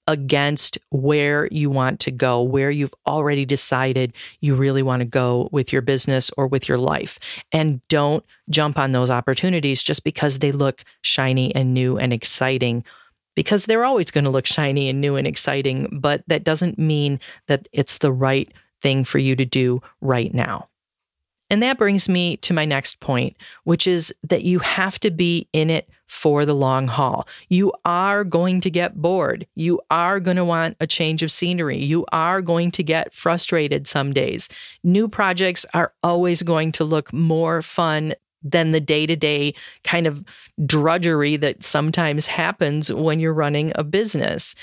against 0.08 0.78
where 0.92 1.48
you 1.52 1.70
want 1.70 2.00
to 2.00 2.12
go, 2.12 2.42
where 2.42 2.70
you've 2.70 2.94
already 3.08 3.46
decided 3.46 4.14
you 4.40 4.56
really 4.56 4.84
want 4.84 5.00
to 5.02 5.06
go 5.06 5.50
with 5.52 5.74
your 5.74 5.82
business 5.82 6.30
or 6.38 6.48
with 6.48 6.70
your 6.70 6.78
life. 6.78 7.20
And 7.52 7.86
don't 7.88 8.24
jump 8.50 8.78
on 8.78 8.92
those 8.92 9.10
opportunities 9.10 9.82
just 9.82 10.04
because 10.04 10.40
they 10.40 10.52
look 10.52 10.84
shiny 11.02 11.54
and 11.56 11.74
new 11.74 11.98
and 11.98 12.14
exciting. 12.14 12.84
Because 13.36 13.66
they're 13.66 13.84
always 13.84 14.12
going 14.12 14.24
to 14.24 14.30
look 14.30 14.46
shiny 14.46 14.90
and 14.90 15.02
new 15.02 15.16
and 15.16 15.28
exciting, 15.28 16.00
but 16.00 16.24
that 16.28 16.44
doesn't 16.44 16.80
mean 16.80 17.20
that 17.48 17.68
it's 17.74 17.98
the 17.98 18.14
right 18.14 18.50
thing 18.82 19.04
for 19.04 19.18
you 19.18 19.36
to 19.36 19.44
do 19.44 19.82
right 20.00 20.34
now. 20.34 20.70
And 21.50 21.62
that 21.62 21.78
brings 21.78 22.10
me 22.10 22.38
to 22.38 22.54
my 22.54 22.66
next 22.66 23.00
point, 23.00 23.36
which 23.64 23.86
is 23.86 24.14
that 24.24 24.44
you 24.44 24.60
have 24.60 25.00
to 25.02 25.12
be 25.12 25.48
in 25.54 25.70
it 25.70 25.90
for 26.08 26.46
the 26.46 26.56
long 26.56 26.88
haul. 26.88 27.28
You 27.50 27.74
are 27.84 28.24
going 28.24 28.62
to 28.62 28.70
get 28.70 28.96
bored. 28.96 29.46
You 29.56 29.82
are 29.92 30.20
going 30.20 30.38
to 30.38 30.46
want 30.46 30.78
a 30.80 30.88
change 30.88 31.24
of 31.24 31.32
scenery. 31.32 31.78
You 31.78 32.06
are 32.12 32.42
going 32.42 32.72
to 32.72 32.84
get 32.84 33.14
frustrated 33.14 33.88
some 33.88 34.14
days. 34.14 34.50
New 34.84 35.08
projects 35.08 35.66
are 35.74 35.94
always 36.04 36.42
going 36.42 36.72
to 36.74 36.84
look 36.84 37.12
more 37.14 37.62
fun 37.62 38.16
than 38.44 38.72
the 38.72 38.80
day 38.80 39.06
to 39.08 39.16
day 39.16 39.54
kind 39.84 40.06
of 40.06 40.24
drudgery 40.66 41.36
that 41.38 41.64
sometimes 41.64 42.28
happens 42.28 42.94
when 42.94 43.20
you're 43.20 43.34
running 43.34 43.72
a 43.76 43.84
business. 43.84 44.56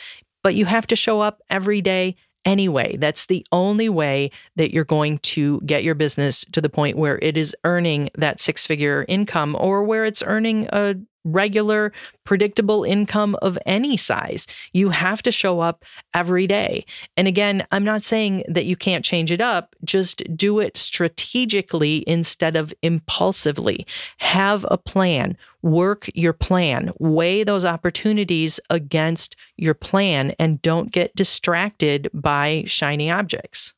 But 0.42 0.54
you 0.54 0.64
have 0.64 0.86
to 0.88 0.96
show 0.96 1.20
up 1.20 1.42
every 1.50 1.80
day 1.80 2.16
anyway. 2.44 2.96
That's 2.96 3.26
the 3.26 3.46
only 3.52 3.88
way 3.88 4.30
that 4.56 4.72
you're 4.72 4.84
going 4.84 5.18
to 5.18 5.60
get 5.62 5.84
your 5.84 5.94
business 5.94 6.44
to 6.52 6.60
the 6.60 6.68
point 6.68 6.96
where 6.96 7.18
it 7.22 7.36
is 7.36 7.56
earning 7.64 8.10
that 8.16 8.40
six 8.40 8.66
figure 8.66 9.04
income 9.08 9.56
or 9.58 9.84
where 9.84 10.04
it's 10.04 10.22
earning 10.22 10.68
a 10.72 10.96
regular, 11.24 11.92
predictable 12.24 12.84
income 12.84 13.36
of 13.42 13.58
any 13.66 13.96
size. 13.96 14.46
You 14.72 14.90
have 14.90 15.22
to 15.22 15.32
show 15.32 15.60
up 15.60 15.84
every 16.14 16.46
day. 16.46 16.84
And 17.16 17.28
again, 17.28 17.66
I'm 17.70 17.84
not 17.84 18.02
saying 18.02 18.44
that 18.48 18.64
you 18.64 18.76
can't 18.76 19.04
change 19.04 19.30
it 19.30 19.40
up, 19.40 19.76
just 19.84 20.22
do 20.36 20.58
it 20.58 20.76
strategically 20.76 22.04
instead 22.06 22.56
of 22.56 22.74
impulsively. 22.82 23.86
Have 24.18 24.66
a 24.70 24.78
plan, 24.78 25.36
work 25.62 26.10
your 26.14 26.32
plan, 26.32 26.92
weigh 26.98 27.44
those 27.44 27.64
opportunities 27.64 28.60
against 28.68 29.36
your 29.56 29.74
plan, 29.74 30.34
and 30.38 30.60
don't 30.62 30.92
get 30.92 31.14
distracted 31.14 32.10
by 32.12 32.64
shiny 32.66 33.10
objects. 33.10 33.74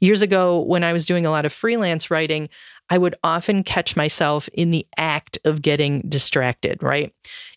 Years 0.00 0.22
ago, 0.22 0.60
when 0.60 0.84
I 0.84 0.92
was 0.92 1.04
doing 1.04 1.26
a 1.26 1.30
lot 1.30 1.44
of 1.44 1.52
freelance 1.52 2.10
writing, 2.10 2.48
I 2.90 2.98
would 2.98 3.16
often 3.22 3.62
catch 3.64 3.96
myself 3.96 4.48
in 4.52 4.70
the 4.70 4.86
act 4.96 5.38
of 5.44 5.60
getting 5.60 6.02
distracted, 6.08 6.82
right? 6.82 7.12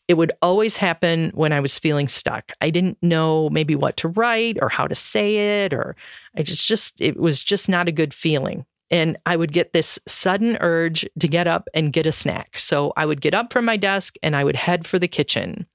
It 0.08 0.16
would 0.16 0.32
always 0.42 0.76
happen 0.76 1.32
when 1.34 1.54
I 1.54 1.60
was 1.60 1.80
feeling 1.80 2.08
stuck. 2.08 2.52
I 2.60 2.70
didn't 2.70 2.98
know 3.02 3.50
maybe 3.50 3.76
what 3.76 3.96
to 3.98 4.10
write 4.10 4.58
or 4.62 4.68
how 4.68 4.88
to 4.88 4.96
say 4.96 5.64
it, 5.64 5.74
or 5.74 5.96
I 6.36 6.44
just, 6.44 6.68
just 6.68 7.00
it 7.00 7.18
was 7.18 7.44
just 7.44 7.70
not 7.70 7.88
a 7.88 7.94
good 7.94 8.14
feeling. 8.14 8.66
And 8.92 9.18
I 9.26 9.36
would 9.36 9.54
get 9.54 9.74
this 9.74 9.98
sudden 10.08 10.58
urge 10.60 11.08
to 11.20 11.28
get 11.28 11.48
up 11.48 11.68
and 11.74 11.94
get 11.94 12.06
a 12.06 12.12
snack. 12.12 12.60
So 12.60 12.94
I 12.98 13.06
would 13.06 13.22
get 13.22 13.34
up 13.34 13.52
from 13.52 13.66
my 13.66 13.78
desk 13.78 14.16
and 14.22 14.36
I 14.36 14.44
would 14.44 14.56
head 14.56 14.86
for 14.86 15.00
the 15.00 15.08
kitchen. 15.08 15.66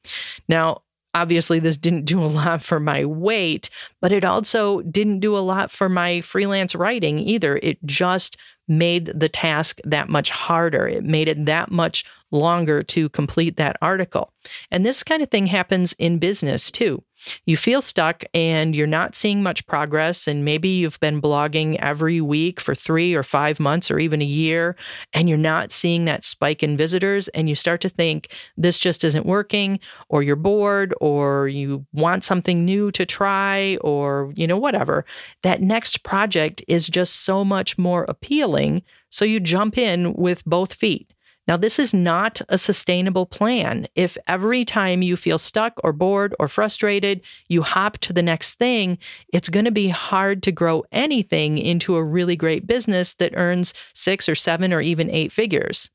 Now, 0.49 0.83
obviously 1.17 1.59
this 1.59 1.79
didn't 1.79 2.05
do 2.05 2.23
a 2.23 2.27
lot 2.27 2.63
for 2.63 2.79
my 2.79 3.05
weight, 3.05 3.71
but 4.03 4.13
it 4.13 4.25
also 4.25 4.83
didn't 4.83 5.21
do 5.21 5.37
a 5.37 5.41
lot 5.41 5.71
for 5.71 5.89
my 5.89 6.21
freelance 6.21 6.75
writing 6.75 7.19
either. 7.19 7.59
It 7.63 7.85
just 7.87 8.37
made 8.69 9.07
the 9.07 9.29
task 9.29 9.81
that 9.85 10.09
much 10.09 10.29
harder. 10.29 10.87
It 10.87 11.05
made 11.05 11.29
it 11.29 11.47
that 11.47 11.71
much 11.71 12.05
longer 12.31 12.83
to 12.83 13.09
complete 13.11 13.57
that 13.57 13.77
article. 13.81 14.33
And 14.71 14.85
this 14.85 15.03
kind 15.03 15.23
of 15.23 15.31
thing 15.31 15.47
happens 15.47 15.95
in 15.95 16.19
business 16.19 16.71
too. 16.71 17.03
You 17.45 17.57
feel 17.57 17.83
stuck 17.83 18.25
and 18.35 18.75
you're 18.75 18.87
not 18.87 19.15
seeing 19.15 19.43
much 19.43 19.67
progress, 19.67 20.27
and 20.27 20.45
maybe 20.45 20.69
you've 20.69 21.01
been 21.01 21.21
blogging 21.21 21.77
every 21.77 22.21
week 22.21 22.61
for 22.61 22.75
three 22.75 23.15
or 23.15 23.23
five 23.23 23.61
months 23.61 23.91
or 23.91 23.99
even 23.99 24.23
a 24.23 24.27
year, 24.27 24.77
and 25.13 25.29
you're 25.29 25.39
not 25.39 25.73
seeing 25.73 26.05
that 26.05 26.25
spike 26.25 26.63
in 26.63 26.77
visitors, 26.77 27.29
and 27.29 27.49
you 27.49 27.55
start 27.55 27.81
to 27.81 27.89
think 27.89 28.29
this 28.57 28.79
just 28.79 29.05
isn't 29.05 29.27
working, 29.27 29.79
or 30.09 30.23
you're 30.23 30.37
bored, 30.37 30.95
or 31.01 31.49
you 31.49 31.85
want 31.93 32.25
something 32.25 32.65
new 32.65 32.91
to 32.93 33.07
try, 33.07 33.77
or 33.81 34.33
you 34.37 34.47
know, 34.47 34.59
whatever. 34.59 35.05
That 35.43 35.61
next 35.61 36.03
project 36.03 36.63
is 36.69 36.89
just 36.89 37.25
so 37.25 37.45
much 37.45 37.79
more 37.79 38.05
appealing. 38.09 38.83
So 39.11 39.25
you 39.25 39.41
jump 39.41 39.79
in 39.79 40.13
with 40.15 40.45
both 40.45 40.75
feet. 40.75 41.13
Now, 41.49 41.57
this 41.57 41.79
is 41.79 41.95
not 41.95 42.41
a 42.49 42.59
sustainable 42.59 43.27
plan. 43.27 43.87
If 43.95 44.19
every 44.27 44.65
time 44.65 45.03
you 45.03 45.17
feel 45.17 45.39
stuck 45.39 45.75
or 45.85 45.93
bored 45.93 46.35
or 46.41 46.49
frustrated, 46.49 47.21
you 47.49 47.63
hop 47.63 47.99
to 47.99 48.13
the 48.13 48.23
next 48.23 48.55
thing, 48.55 48.99
it's 49.33 49.49
going 49.49 49.65
to 49.65 49.71
be 49.71 49.89
hard 49.89 50.43
to 50.45 50.53
grow 50.53 50.85
anything 50.91 51.59
into 51.59 51.97
a 51.97 52.05
really 52.05 52.37
great 52.37 52.67
business 52.67 53.15
that 53.15 53.37
earns 53.37 53.75
six 53.95 54.29
or 54.29 54.35
seven 54.35 54.73
or 54.73 54.81
even 54.81 55.11
eight 55.11 55.31
figures. 55.31 55.91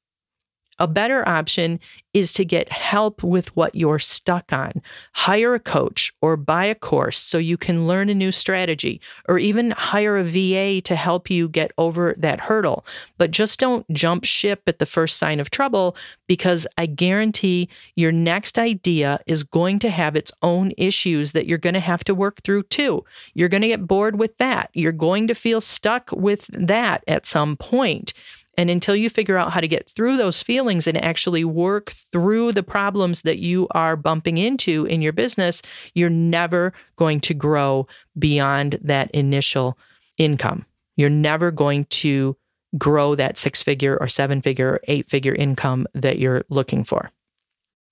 A 0.79 0.87
better 0.87 1.27
option 1.27 1.79
is 2.13 2.33
to 2.33 2.43
get 2.43 2.71
help 2.71 3.23
with 3.23 3.55
what 3.55 3.75
you're 3.75 3.99
stuck 3.99 4.51
on. 4.51 4.81
Hire 5.13 5.53
a 5.53 5.59
coach 5.59 6.11
or 6.21 6.35
buy 6.35 6.65
a 6.65 6.75
course 6.75 7.17
so 7.17 7.37
you 7.37 7.55
can 7.55 7.87
learn 7.87 8.09
a 8.09 8.15
new 8.15 8.31
strategy, 8.31 8.99
or 9.29 9.37
even 9.37 9.71
hire 9.71 10.17
a 10.17 10.23
VA 10.23 10.81
to 10.81 10.95
help 10.95 11.29
you 11.29 11.47
get 11.47 11.71
over 11.77 12.15
that 12.17 12.41
hurdle. 12.41 12.85
But 13.17 13.31
just 13.31 13.59
don't 13.59 13.89
jump 13.93 14.25
ship 14.25 14.63
at 14.67 14.79
the 14.79 14.85
first 14.85 15.17
sign 15.17 15.39
of 15.39 15.51
trouble 15.51 15.95
because 16.27 16.67
I 16.77 16.85
guarantee 16.85 17.69
your 17.95 18.11
next 18.11 18.57
idea 18.57 19.19
is 19.27 19.43
going 19.43 19.79
to 19.79 19.89
have 19.89 20.15
its 20.15 20.31
own 20.41 20.71
issues 20.77 21.31
that 21.31 21.45
you're 21.45 21.57
going 21.57 21.75
to 21.75 21.79
have 21.79 22.03
to 22.05 22.15
work 22.15 22.41
through 22.43 22.63
too. 22.63 23.05
You're 23.33 23.49
going 23.49 23.61
to 23.61 23.67
get 23.67 23.87
bored 23.87 24.17
with 24.17 24.37
that. 24.37 24.69
You're 24.73 24.91
going 24.91 25.27
to 25.27 25.35
feel 25.35 25.61
stuck 25.61 26.11
with 26.11 26.47
that 26.47 27.03
at 27.07 27.25
some 27.25 27.55
point. 27.55 28.13
And 28.61 28.69
until 28.69 28.95
you 28.95 29.09
figure 29.09 29.39
out 29.39 29.53
how 29.53 29.59
to 29.59 29.67
get 29.67 29.89
through 29.89 30.17
those 30.17 30.43
feelings 30.43 30.85
and 30.85 30.95
actually 31.03 31.43
work 31.43 31.89
through 31.89 32.51
the 32.51 32.61
problems 32.61 33.23
that 33.23 33.39
you 33.39 33.67
are 33.71 33.95
bumping 33.95 34.37
into 34.37 34.85
in 34.85 35.01
your 35.01 35.13
business, 35.13 35.63
you're 35.95 36.11
never 36.11 36.71
going 36.95 37.21
to 37.21 37.33
grow 37.33 37.87
beyond 38.19 38.77
that 38.83 39.09
initial 39.15 39.79
income. 40.19 40.63
You're 40.95 41.09
never 41.09 41.49
going 41.49 41.85
to 41.85 42.37
grow 42.77 43.15
that 43.15 43.35
six 43.35 43.63
figure 43.63 43.97
or 43.99 44.07
seven 44.07 44.43
figure 44.43 44.73
or 44.73 44.81
eight 44.87 45.09
figure 45.09 45.33
income 45.33 45.87
that 45.95 46.19
you're 46.19 46.43
looking 46.49 46.83
for. 46.83 47.09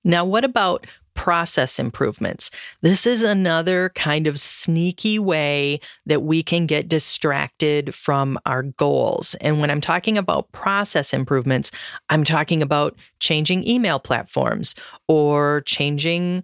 Now, 0.03 0.23
what 0.23 0.45
about 0.45 0.85
process 1.19 1.79
improvements. 1.79 2.49
This 2.79 3.05
is 3.05 3.23
another 3.23 3.89
kind 3.93 4.25
of 4.25 4.39
sneaky 4.39 5.19
way 5.19 5.81
that 6.05 6.23
we 6.23 6.41
can 6.41 6.65
get 6.65 6.87
distracted 6.87 7.93
from 7.93 8.39
our 8.45 8.63
goals. 8.63 9.35
And 9.41 9.59
when 9.59 9.69
I'm 9.69 9.81
talking 9.81 10.17
about 10.17 10.49
process 10.53 11.13
improvements, 11.13 11.71
I'm 12.09 12.23
talking 12.23 12.61
about 12.61 12.97
changing 13.19 13.67
email 13.67 13.99
platforms 13.99 14.75
or 15.09 15.61
changing 15.65 16.41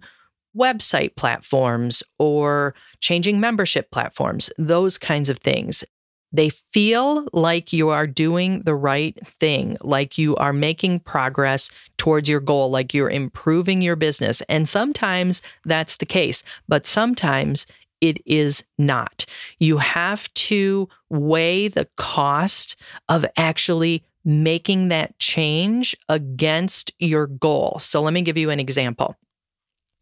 website 0.54 1.16
platforms 1.16 2.02
or 2.18 2.74
changing 3.00 3.40
membership 3.40 3.90
platforms, 3.90 4.50
those 4.58 4.98
kinds 4.98 5.30
of 5.30 5.38
things. 5.38 5.84
They 6.32 6.50
feel 6.50 7.26
like 7.32 7.72
you 7.72 7.88
are 7.88 8.06
doing 8.06 8.62
the 8.62 8.74
right 8.74 9.16
thing, 9.26 9.76
like 9.80 10.18
you 10.18 10.36
are 10.36 10.52
making 10.52 11.00
progress 11.00 11.70
towards 11.96 12.28
your 12.28 12.40
goal, 12.40 12.70
like 12.70 12.92
you're 12.92 13.10
improving 13.10 13.80
your 13.80 13.96
business. 13.96 14.42
And 14.48 14.68
sometimes 14.68 15.40
that's 15.64 15.96
the 15.96 16.06
case, 16.06 16.42
but 16.68 16.86
sometimes 16.86 17.66
it 18.00 18.20
is 18.26 18.64
not. 18.78 19.24
You 19.58 19.78
have 19.78 20.32
to 20.34 20.88
weigh 21.08 21.68
the 21.68 21.88
cost 21.96 22.76
of 23.08 23.24
actually 23.36 24.04
making 24.24 24.88
that 24.88 25.18
change 25.18 25.96
against 26.08 26.92
your 26.98 27.28
goal. 27.28 27.78
So 27.80 28.02
let 28.02 28.12
me 28.12 28.22
give 28.22 28.36
you 28.36 28.50
an 28.50 28.60
example. 28.60 29.16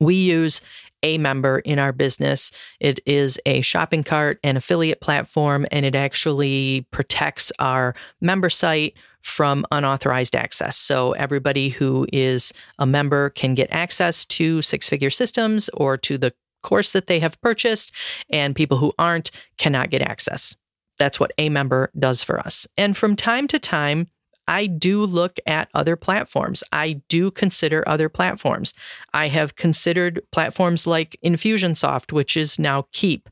We 0.01 0.17
use 0.17 0.61
aMember 1.05 1.61
in 1.65 1.79
our 1.79 1.93
business. 1.93 2.51
It 2.81 2.99
is 3.07 3.39
a 3.47 3.61
shopping 3.61 4.03
cart 4.03 4.41
and 4.43 4.57
affiliate 4.57 5.01
platform, 5.01 5.67
and 5.71 5.87
it 5.87 5.95
actually 5.95 6.87
protects 6.91 7.53
our 7.59 7.95
member 8.21 8.51
site 8.51 8.97
from 9.21 9.65
unauthorized 9.71 10.35
access. 10.35 10.77
So 10.77 11.13
everybody 11.13 11.69
who 11.69 12.07
is 12.13 12.53
a 12.79 12.87
member 12.87 13.31
can 13.31 13.55
get 13.55 13.69
access 13.71 14.25
to 14.27 14.61
six 14.63 14.89
figure 14.89 15.11
systems 15.11 15.71
or 15.75 15.97
to 15.99 16.19
the 16.19 16.35
course 16.63 16.93
that 16.93 17.07
they 17.07 17.21
have 17.21 17.41
purchased, 17.41 17.93
and 18.31 18.57
people 18.57 18.79
who 18.79 18.93
aren't 18.99 19.31
cannot 19.59 19.91
get 19.91 20.03
access. 20.03 20.57
That's 20.99 21.21
what 21.21 21.33
aMember 21.39 21.89
does 21.99 22.23
for 22.23 22.39
us. 22.39 22.67
And 22.77 22.97
from 22.97 23.17
time 23.17 23.47
to 23.49 23.59
time, 23.59 24.09
I 24.47 24.67
do 24.67 25.05
look 25.05 25.39
at 25.47 25.71
other 25.75 25.97
platforms. 25.97 26.63
I 26.73 27.01
do 27.09 27.31
consider 27.31 27.83
other 27.87 28.09
platforms. 28.09 28.75
I 29.13 29.29
have 29.29 29.57
considered 29.57 30.21
platforms 30.33 30.87
like 30.87 31.17
Infusionsoft, 31.25 32.13
which 32.13 32.37
is 32.37 32.59
now 32.59 32.87
Keap. 32.93 33.29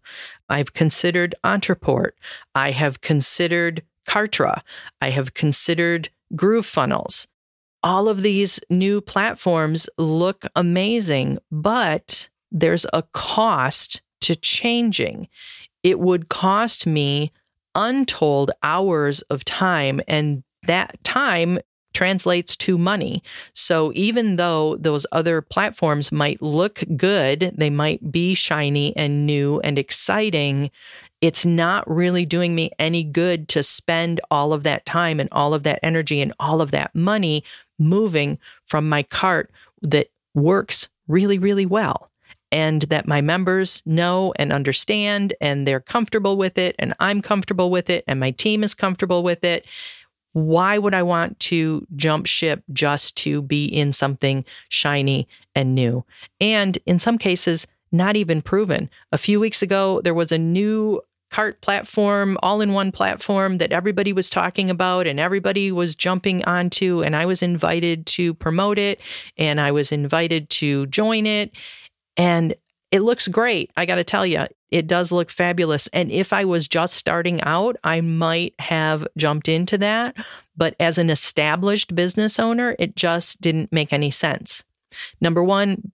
I've 0.49 0.73
considered 0.73 1.35
Ontraport. 1.45 2.13
I 2.55 2.71
have 2.71 3.01
considered 3.01 3.83
Kartra. 4.07 4.63
I 5.01 5.11
have 5.11 5.35
considered 5.35 6.11
GrooveFunnels. 6.35 7.27
All 7.83 8.09
of 8.09 8.23
these 8.23 8.61
new 8.71 9.01
platforms 9.01 9.89
look 9.99 10.45
amazing, 10.55 11.39
but 11.51 12.29
there's 12.51 12.87
a 12.93 13.03
cost 13.13 14.03
to 14.23 14.37
changing. 14.37 15.29
It 15.83 15.99
would 15.99 16.29
cost 16.29 16.87
me 16.87 17.33
untold 17.75 18.51
hours 18.63 19.23
of 19.23 19.45
time 19.45 20.01
and 20.07 20.45
that 20.67 21.03
time 21.05 21.59
translates 21.93 22.57
to 22.57 22.79
money. 22.79 23.23
So 23.55 23.93
even 23.95 24.37
though 24.37 24.77
those 24.77 25.07
other 25.13 25.43
platforms 25.43 26.11
might 26.11 26.41
look 26.41 26.83
good, 26.97 27.53
they 27.57 27.71
might 27.71 28.11
be 28.11 28.35
shiny 28.35 28.97
and 28.97 29.27
new 29.27 29.61
and 29.61 29.79
exciting, 29.79 30.71
it's 31.21 31.45
not 31.45 31.89
really 31.89 32.27
doing 32.27 32.55
me 32.55 32.71
any 32.79 33.05
good 33.05 33.49
to 33.49 33.63
spend 33.63 34.21
all 34.31 34.53
of 34.53 34.63
that 34.65 34.87
time 34.87 35.21
and 35.21 35.29
all 35.33 35.55
of 35.55 35.63
that 35.65 35.79
energy 35.83 36.21
and 36.21 36.33
all 36.41 36.61
of 36.61 36.71
that 36.73 36.95
money 36.95 37.45
moving 37.79 38.39
from 38.65 38.89
my 38.89 39.03
cart 39.03 39.51
that 39.83 40.11
works 40.35 40.89
really, 41.09 41.39
really 41.39 41.67
well. 41.67 42.09
And 42.51 42.83
that 42.83 43.09
my 43.09 43.23
members 43.23 43.83
know 43.87 44.35
and 44.37 44.53
understand, 44.53 45.33
and 45.41 45.67
they're 45.67 45.81
comfortable 45.81 46.37
with 46.37 46.59
it, 46.59 46.77
and 46.79 46.93
I'm 47.01 47.23
comfortable 47.23 47.71
with 47.71 47.89
it, 47.89 48.05
and 48.07 48.21
my 48.21 48.31
team 48.31 48.63
is 48.63 48.75
comfortable 48.75 49.23
with 49.23 49.43
it 49.43 49.65
why 50.33 50.79
would 50.79 50.95
I 50.95 51.03
want 51.03 51.39
to 51.41 51.87
jump 51.97 52.27
ship 52.27 52.63
just 52.73 53.17
to 53.19 53.43
be 53.43 53.67
in 53.67 53.93
something 53.93 54.45
shiny 54.69 55.29
and 55.55 55.75
new? 55.75 56.05
And 56.41 56.79
in 56.87 56.99
some 56.99 57.19
cases, 57.19 57.67
not 57.91 58.17
even 58.17 58.41
proven. 58.41 58.89
A 59.13 59.19
few 59.19 59.39
weeks 59.39 59.63
ago, 59.63 60.01
there 60.03 60.15
was 60.15 60.33
a 60.33 60.39
new 60.39 61.03
cart 61.31 61.61
platform, 61.63 62.39
all 62.43 62.61
in 62.61 62.75
one 62.75 62.93
platform 62.93 63.59
that 63.59 63.73
everybody 63.73 64.13
was 64.13 64.29
talking 64.29 64.69
about 64.69 65.07
and 65.07 65.19
everybody 65.19 65.73
was 65.73 65.95
jumping 65.95 66.45
onto. 66.45 67.03
And 67.03 67.17
I 67.17 67.27
was 67.27 67.43
invited 67.43 68.07
to 68.07 68.35
promote 68.35 68.79
it 68.79 69.01
and 69.39 69.61
I 69.61 69.73
was 69.73 69.93
invited 69.93 70.49
to 70.51 70.87
join 70.87 71.27
it. 71.27 71.53
And 72.17 72.55
it 72.91 73.01
looks 73.01 73.29
great. 73.29 73.71
I 73.77 73.87
got 73.87 73.95
to 73.95 74.05
tell 74.05 74.27
you, 74.27 74.47
it 74.73 74.87
does 74.87 75.13
look 75.13 75.31
fabulous. 75.31 75.87
And 75.89 76.11
if 76.11 76.33
I 76.33 76.45
was 76.45 76.67
just 76.67 76.95
starting 76.95 77.41
out, 77.43 77.77
I 77.85 78.01
might 78.01 78.55
have 78.59 79.07
jumped 79.17 79.49
into 79.49 79.79
that. 79.79 80.17
But 80.57 80.75
as 80.81 80.99
an 80.99 81.11
established 81.11 81.95
business 81.95 82.39
owner, 82.39 82.75
it 82.79 82.97
just 82.97 83.41
didn't 83.41 83.73
make 83.73 83.93
any 83.93 84.11
sense. 84.11 84.65
Number 85.21 85.45
one, 85.45 85.93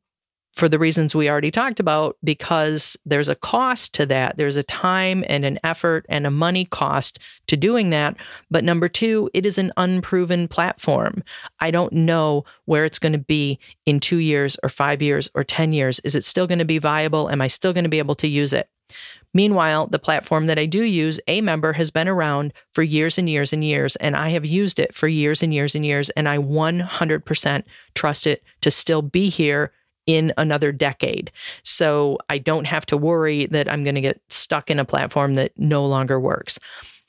for 0.59 0.69
the 0.69 0.79
reasons 0.79 1.15
we 1.15 1.31
already 1.31 1.53
talked 1.53 1.79
about, 1.79 2.17
because 2.25 2.97
there's 3.07 3.29
a 3.29 3.37
cost 3.37 3.95
to 3.95 4.05
that. 4.07 4.37
There's 4.37 4.57
a 4.57 4.65
time 4.65 5.25
and 5.29 5.45
an 5.45 5.61
effort 5.63 6.05
and 6.09 6.27
a 6.27 6.33
money 6.33 6.65
cost 6.65 7.21
to 7.47 7.57
doing 7.57 7.91
that. 7.91 8.17
But 8.51 8.65
number 8.65 8.89
two, 8.89 9.31
it 9.33 9.47
is 9.47 9.57
an 9.57 9.73
unproven 9.77 10.49
platform. 10.49 11.23
I 11.61 11.71
don't 11.71 11.93
know 11.93 12.45
where 12.65 12.85
it's 12.85 12.99
going 12.99 13.13
to 13.13 13.19
be 13.19 13.61
in 13.87 14.01
two 14.01 14.17
years 14.17 14.57
or 14.65 14.69
five 14.69 15.01
years 15.01 15.31
or 15.33 15.45
10 15.45 15.73
years. 15.73 16.01
Is 16.01 16.17
it 16.17 16.25
still 16.25 16.49
going 16.49 16.59
to 16.59 16.65
be 16.65 16.79
viable? 16.79 17.31
Am 17.31 17.41
I 17.41 17.47
still 17.47 17.73
going 17.73 17.85
to 17.85 17.89
be 17.89 18.01
able 18.01 18.17
to 18.17 18.27
use 18.27 18.53
it? 18.53 18.69
Meanwhile, 19.33 19.87
the 19.89 20.01
platform 20.01 20.47
that 20.47 20.59
I 20.59 20.67
do 20.67 20.83
use, 20.83 21.21
aMember, 21.29 21.77
has 21.77 21.93
been 21.93 22.09
around 22.09 22.53
for 22.73 22.83
years 22.83 23.17
and 23.17 23.31
years 23.31 23.53
and 23.53 23.63
years, 23.63 23.95
and 23.97 24.17
I 24.17 24.31
have 24.31 24.45
used 24.45 24.81
it 24.81 24.93
for 24.93 25.07
years 25.07 25.43
and 25.43 25.55
years 25.55 25.77
and 25.77 25.87
years, 25.87 26.11
and 26.11 26.29
I 26.29 26.39
100% 26.39 27.63
trust 27.95 28.27
it 28.27 28.43
to 28.63 28.71
still 28.73 29.03
be 29.03 29.29
here 29.29 29.71
in 30.09 30.33
another 30.39 30.73
decade. 30.73 31.31
So 31.63 32.19
I 32.29 32.39
don't 32.39 32.67
have 32.67 32.85
to 32.87 32.97
worry 32.97 33.47
that 33.47 33.71
I'm 33.71 33.85
going 33.85 33.95
to 33.95 34.01
get 34.01 34.21
stuck 34.29 34.71
in 34.71 34.81
a 34.81 34.85
platform 34.85 35.35
that 35.35 35.53
no 35.57 35.87
longer 35.87 36.19
works. 36.19 36.59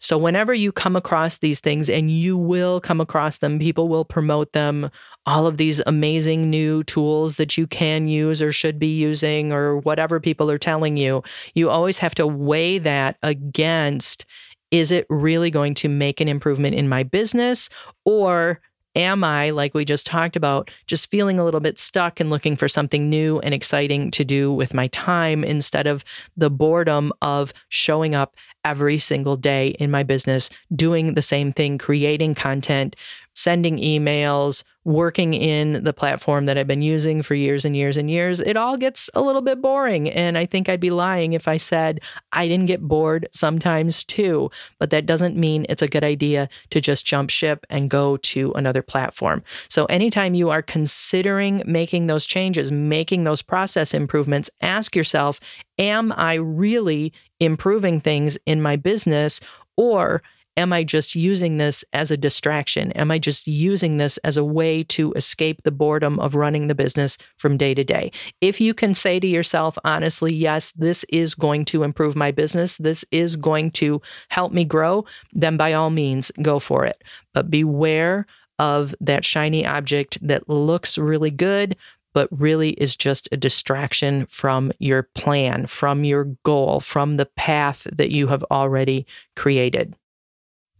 So, 0.01 0.17
whenever 0.17 0.53
you 0.53 0.71
come 0.71 0.95
across 0.95 1.39
these 1.39 1.59
things, 1.59 1.89
and 1.89 2.09
you 2.09 2.37
will 2.37 2.79
come 2.79 3.01
across 3.01 3.39
them, 3.39 3.59
people 3.59 3.89
will 3.89 4.05
promote 4.05 4.53
them, 4.53 4.89
all 5.25 5.45
of 5.45 5.57
these 5.57 5.81
amazing 5.85 6.49
new 6.49 6.85
tools 6.85 7.35
that 7.35 7.57
you 7.57 7.67
can 7.67 8.07
use 8.07 8.41
or 8.41 8.53
should 8.53 8.79
be 8.79 8.95
using, 8.95 9.51
or 9.51 9.79
whatever 9.79 10.21
people 10.21 10.49
are 10.49 10.57
telling 10.57 10.95
you, 10.95 11.21
you 11.53 11.69
always 11.69 11.97
have 11.97 12.15
to 12.15 12.25
weigh 12.25 12.77
that 12.77 13.17
against 13.23 14.25
is 14.71 14.91
it 14.91 15.05
really 15.09 15.49
going 15.49 15.73
to 15.73 15.89
make 15.89 16.21
an 16.21 16.27
improvement 16.27 16.75
in 16.75 16.87
my 16.87 17.03
business? 17.03 17.69
Or 18.05 18.61
am 18.95 19.23
I, 19.23 19.51
like 19.51 19.73
we 19.73 19.85
just 19.85 20.05
talked 20.05 20.35
about, 20.35 20.71
just 20.87 21.09
feeling 21.11 21.39
a 21.39 21.43
little 21.43 21.59
bit 21.59 21.77
stuck 21.79 22.19
and 22.19 22.29
looking 22.29 22.55
for 22.55 22.67
something 22.67 23.09
new 23.09 23.39
and 23.39 23.53
exciting 23.53 24.11
to 24.11 24.25
do 24.25 24.51
with 24.51 24.73
my 24.73 24.87
time 24.87 25.43
instead 25.43 25.87
of 25.87 26.03
the 26.37 26.49
boredom 26.49 27.11
of 27.21 27.53
showing 27.69 28.15
up 28.15 28.35
every 28.65 28.97
single 28.97 29.37
day 29.37 29.69
in 29.79 29.91
my 29.91 30.03
business, 30.03 30.49
doing 30.75 31.13
the 31.13 31.21
same 31.21 31.53
thing, 31.53 31.77
creating 31.77 32.35
content, 32.35 32.95
sending 33.35 33.77
emails, 33.77 34.63
working 34.85 35.33
in 35.33 35.83
the 35.83 35.93
platform 35.93 36.45
that 36.45 36.57
I've 36.57 36.67
been 36.67 36.81
using 36.81 37.21
for 37.21 37.35
years 37.35 37.65
and 37.65 37.75
years 37.75 37.97
and 37.97 38.09
years, 38.09 38.39
it 38.39 38.55
all 38.55 38.77
gets 38.77 39.09
a 39.13 39.21
little 39.21 39.41
bit 39.41 39.61
boring. 39.61 40.09
And 40.09 40.37
I 40.37 40.45
think 40.45 40.69
I'd 40.69 40.79
be 40.79 40.89
lying 40.89 41.33
if 41.33 41.47
I 41.47 41.57
said 41.57 41.99
I 42.31 42.47
didn't 42.47 42.67
get 42.67 42.81
bored 42.81 43.27
sometimes 43.33 44.03
too. 44.03 44.49
But 44.79 44.89
that 44.91 45.05
doesn't 45.05 45.35
mean 45.35 45.65
it's 45.67 45.81
a 45.81 45.87
good 45.87 46.03
idea 46.03 46.47
to 46.69 46.79
just 46.79 47.05
jump 47.05 47.29
ship 47.29 47.65
and 47.69 47.89
go 47.89 48.17
to 48.17 48.53
another 48.53 48.81
platform. 48.81 49.43
So 49.67 49.85
anytime 49.85 50.33
you 50.33 50.49
are 50.49 50.61
considering 50.61 51.61
making 51.65 52.07
those 52.07 52.25
changes, 52.25 52.71
making 52.71 53.25
those 53.25 53.41
process 53.41 53.93
improvements, 53.93 54.49
ask 54.61 54.95
yourself, 54.95 55.39
am 55.77 56.13
I 56.15 56.35
really 56.35 57.13
improving 57.39 57.99
things 57.99 58.37
in 58.45 58.61
my 58.61 58.75
business? 58.77 59.41
Or 59.75 60.21
Am 60.57 60.73
I 60.73 60.83
just 60.83 61.15
using 61.15 61.57
this 61.57 61.85
as 61.93 62.11
a 62.11 62.17
distraction? 62.17 62.91
Am 62.93 63.11
I 63.11 63.19
just 63.19 63.47
using 63.47 63.97
this 63.97 64.17
as 64.19 64.35
a 64.35 64.43
way 64.43 64.83
to 64.85 65.13
escape 65.13 65.63
the 65.63 65.71
boredom 65.71 66.19
of 66.19 66.35
running 66.35 66.67
the 66.67 66.75
business 66.75 67.17
from 67.37 67.55
day 67.55 67.73
to 67.73 67.83
day? 67.83 68.11
If 68.41 68.59
you 68.59 68.73
can 68.73 68.93
say 68.93 69.19
to 69.19 69.27
yourself, 69.27 69.77
honestly, 69.85 70.33
yes, 70.33 70.71
this 70.71 71.05
is 71.09 71.33
going 71.33 71.65
to 71.65 71.83
improve 71.83 72.15
my 72.15 72.31
business, 72.31 72.77
this 72.77 73.05
is 73.11 73.35
going 73.37 73.71
to 73.71 74.01
help 74.29 74.51
me 74.51 74.65
grow, 74.65 75.05
then 75.31 75.55
by 75.55 75.73
all 75.73 75.91
means, 75.91 76.31
go 76.41 76.59
for 76.59 76.85
it. 76.85 77.03
But 77.33 77.49
beware 77.49 78.25
of 78.57 78.93
that 78.99 79.23
shiny 79.23 79.65
object 79.65 80.17
that 80.21 80.49
looks 80.49 80.97
really 80.97 81.31
good, 81.31 81.77
but 82.13 82.27
really 82.31 82.71
is 82.71 82.95
just 82.95 83.29
a 83.31 83.37
distraction 83.37 84.25
from 84.25 84.71
your 84.79 85.03
plan, 85.03 85.65
from 85.67 86.03
your 86.03 86.25
goal, 86.43 86.79
from 86.79 87.17
the 87.17 87.25
path 87.25 87.87
that 87.93 88.11
you 88.11 88.27
have 88.27 88.43
already 88.51 89.05
created. 89.35 89.95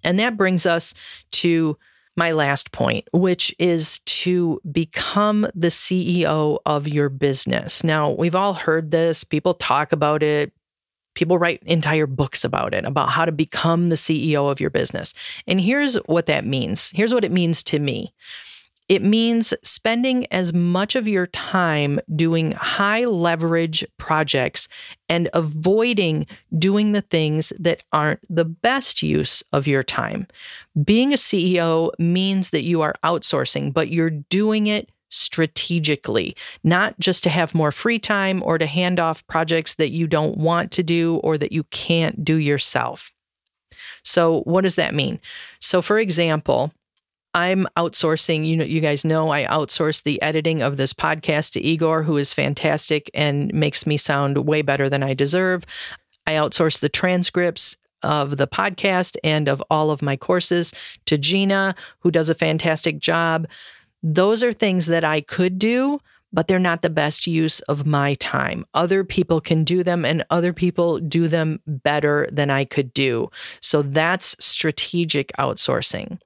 And 0.04 0.20
that 0.20 0.38
brings 0.38 0.66
us 0.66 0.94
to 1.32 1.78
my 2.16 2.32
last 2.32 2.72
point, 2.72 3.08
which 3.14 3.56
is 3.60 4.00
to 4.00 4.60
become 4.72 5.48
the 5.56 5.70
CEO 5.70 6.60
of 6.66 6.88
your 6.88 7.10
business. 7.10 7.84
Now, 7.84 8.12
we've 8.12 8.36
all 8.36 8.54
heard 8.54 8.92
this, 8.92 9.24
people 9.24 9.54
talk 9.54 9.92
about 9.92 10.22
it. 10.22 10.52
People 11.16 11.38
write 11.40 11.64
entire 11.66 12.06
books 12.06 12.46
about 12.46 12.74
it, 12.74 12.86
about 12.86 13.10
how 13.10 13.26
to 13.26 13.32
become 13.32 13.90
the 13.90 13.96
CEO 13.96 14.50
of 14.50 14.60
your 14.60 14.70
business. 14.70 15.14
And 15.48 15.60
here's 15.60 15.96
what 16.06 16.28
that 16.28 16.46
means. 16.46 16.92
Here's 16.94 17.14
what 17.14 17.26
it 17.26 17.32
means 17.32 17.64
to 17.64 17.80
me. 17.80 18.14
It 18.90 19.04
means 19.04 19.54
spending 19.62 20.26
as 20.32 20.52
much 20.52 20.96
of 20.96 21.08
your 21.08 21.28
time 21.28 22.00
doing 22.16 22.52
high 22.54 23.06
leverage 23.06 23.86
projects 23.98 24.68
and 25.08 25.30
avoiding 25.34 26.26
doing 26.58 26.92
the 26.92 27.02
things 27.02 27.54
that 27.60 27.84
aren't 27.94 28.22
the 28.30 28.46
best 28.46 29.04
use 29.04 29.44
of 29.54 29.68
your 29.68 29.84
time. 29.84 30.28
Being 30.84 31.14
a 31.14 31.18
CEO 31.18 31.92
means 32.00 32.50
that 32.50 32.64
you 32.64 32.82
are 32.82 32.96
outsourcing, 33.04 33.72
but 33.72 33.90
you're 33.90 34.10
doing 34.10 34.66
it 34.66 34.90
strategically, 35.10 36.36
not 36.64 37.00
just 37.00 37.24
to 37.24 37.30
have 37.30 37.56
more 37.56 37.72
free 37.72 38.00
time 38.00 38.42
or 38.44 38.58
to 38.58 38.66
hand 38.66 39.00
off 39.00 39.26
projects 39.28 39.76
that 39.76 39.92
you 39.92 40.08
don't 40.08 40.38
want 40.38 40.72
to 40.72 40.84
do 40.84 41.18
or 41.18 41.38
that 41.38 41.52
you 41.52 41.64
can't 41.66 42.26
do 42.26 42.36
yourself. 42.36 43.12
So, 44.04 44.42
what 44.42 44.62
does 44.62 44.76
that 44.76 44.96
mean? 44.96 45.20
So, 45.60 45.82
for 45.82 46.00
example, 46.00 46.72
I'm 47.34 47.68
outsourcing, 47.78 48.46
you 48.48 48.58
know, 48.58 48.66
you 48.66 48.82
guys 48.82 49.06
know 49.06 49.32
I 49.32 49.46
outsource 49.46 50.02
the 50.04 50.22
editing 50.22 50.62
of 50.62 50.78
this 50.78 50.94
podcast 50.94 51.52
to 51.52 51.62
Igor, 51.62 52.04
who 52.04 52.18
is 52.18 52.34
fantastic 52.34 53.10
and 53.14 53.54
makes 53.54 53.86
me 53.86 53.98
sound 53.98 54.48
way 54.48 54.62
better 54.64 54.90
than 54.90 55.04
I 55.04 55.14
deserve. 55.14 55.64
I 56.26 56.34
outsource 56.34 56.80
the 56.80 56.90
transcripts 56.90 57.78
of 58.02 58.38
the 58.38 58.48
podcast 58.48 59.18
and 59.24 59.48
of 59.48 59.64
all 59.70 59.92
of 59.92 60.02
my 60.02 60.16
courses 60.16 60.74
to 61.06 61.18
Gina, 61.18 61.76
who 62.00 62.12
does 62.12 62.30
a 62.30 62.36
fantastic 62.36 63.00
job. 63.00 63.48
Those 64.02 64.44
are 64.44 64.54
things 64.54 64.86
that 64.88 65.04
I 65.04 65.22
could 65.22 65.60
do, 65.60 66.00
but 66.32 66.48
they're 66.48 66.60
not 66.60 66.82
the 66.82 66.90
best 66.90 67.28
use 67.28 67.60
of 67.62 67.86
my 67.86 68.14
time. 68.16 68.66
Other 68.74 69.04
people 69.04 69.42
can 69.42 69.64
do 69.64 69.84
them 69.84 70.06
and 70.06 70.26
other 70.30 70.54
people 70.54 71.00
do 71.00 71.28
them 71.28 71.60
better 71.66 72.28
than 72.32 72.50
I 72.50 72.66
could 72.66 72.94
do. 72.94 73.30
So 73.62 73.82
that's 73.82 74.36
strategic 74.40 75.32
outsourcing. 75.38 76.20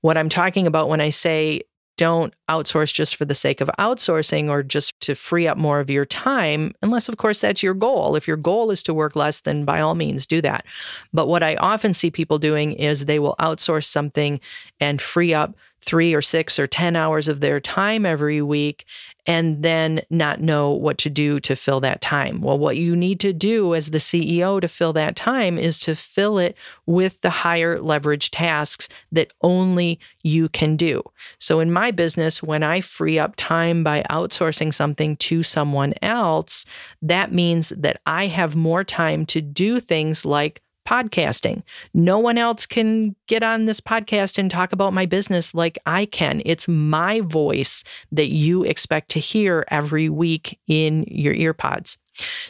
What 0.00 0.16
I'm 0.16 0.28
talking 0.28 0.66
about 0.66 0.88
when 0.88 1.00
I 1.00 1.10
say 1.10 1.62
don't 1.96 2.34
outsource 2.50 2.92
just 2.92 3.16
for 3.16 3.24
the 3.24 3.34
sake 3.34 3.60
of 3.60 3.70
outsourcing 3.78 4.50
or 4.50 4.62
just 4.62 4.98
to 5.00 5.14
free 5.14 5.48
up 5.48 5.56
more 5.56 5.80
of 5.80 5.90
your 5.90 6.04
time, 6.04 6.72
unless, 6.82 7.08
of 7.08 7.16
course, 7.16 7.40
that's 7.40 7.62
your 7.62 7.74
goal. 7.74 8.16
If 8.16 8.28
your 8.28 8.36
goal 8.36 8.70
is 8.70 8.82
to 8.84 8.94
work 8.94 9.16
less, 9.16 9.40
then 9.40 9.64
by 9.64 9.80
all 9.80 9.94
means 9.94 10.26
do 10.26 10.42
that. 10.42 10.66
But 11.12 11.26
what 11.26 11.42
I 11.42 11.56
often 11.56 11.94
see 11.94 12.10
people 12.10 12.38
doing 12.38 12.72
is 12.72 13.06
they 13.06 13.18
will 13.18 13.34
outsource 13.40 13.86
something 13.86 14.40
and 14.78 15.00
free 15.00 15.32
up 15.32 15.56
three 15.80 16.14
or 16.14 16.22
six 16.22 16.58
or 16.58 16.66
10 16.66 16.96
hours 16.96 17.28
of 17.28 17.40
their 17.40 17.60
time 17.60 18.04
every 18.04 18.42
week 18.42 18.84
and 19.26 19.62
then 19.62 20.02
not 20.10 20.40
know 20.40 20.70
what 20.70 20.98
to 20.98 21.10
do 21.10 21.40
to 21.40 21.56
fill 21.56 21.80
that 21.80 22.00
time. 22.00 22.40
Well, 22.40 22.58
what 22.58 22.76
you 22.76 22.94
need 22.94 23.20
to 23.20 23.32
do 23.32 23.74
as 23.74 23.90
the 23.90 23.98
CEO 23.98 24.60
to 24.60 24.68
fill 24.68 24.92
that 24.94 25.16
time 25.16 25.58
is 25.58 25.78
to 25.80 25.94
fill 25.94 26.38
it 26.38 26.56
with 26.86 27.20
the 27.22 27.30
higher 27.30 27.80
leverage 27.80 28.30
tasks 28.30 28.88
that 29.10 29.32
only 29.42 29.98
you 30.22 30.48
can 30.48 30.76
do. 30.76 31.02
So, 31.38 31.60
in 31.60 31.72
my 31.72 31.90
business, 31.90 32.42
when 32.42 32.62
I 32.62 32.80
free 32.80 33.18
up 33.18 33.34
time 33.36 33.82
by 33.82 34.04
outsourcing 34.10 34.72
something 34.72 35.16
to 35.16 35.42
someone 35.42 35.94
else, 36.02 36.64
that 37.02 37.32
means 37.32 37.70
that 37.70 38.00
I 38.06 38.26
have 38.26 38.54
more 38.54 38.84
time 38.84 39.26
to 39.26 39.40
do 39.40 39.80
things 39.80 40.24
like 40.24 40.62
podcasting. 40.86 41.62
No 41.92 42.18
one 42.18 42.38
else 42.38 42.64
can 42.64 43.14
get 43.26 43.42
on 43.42 43.66
this 43.66 43.80
podcast 43.80 44.38
and 44.38 44.50
talk 44.50 44.72
about 44.72 44.92
my 44.92 45.06
business 45.06 45.54
like 45.54 45.78
I 45.84 46.06
can. 46.06 46.40
It's 46.46 46.68
my 46.68 47.20
voice 47.20 47.84
that 48.12 48.28
you 48.28 48.62
expect 48.62 49.10
to 49.10 49.20
hear 49.20 49.64
every 49.68 50.08
week 50.08 50.58
in 50.66 51.04
your 51.08 51.34
earpods. 51.34 51.96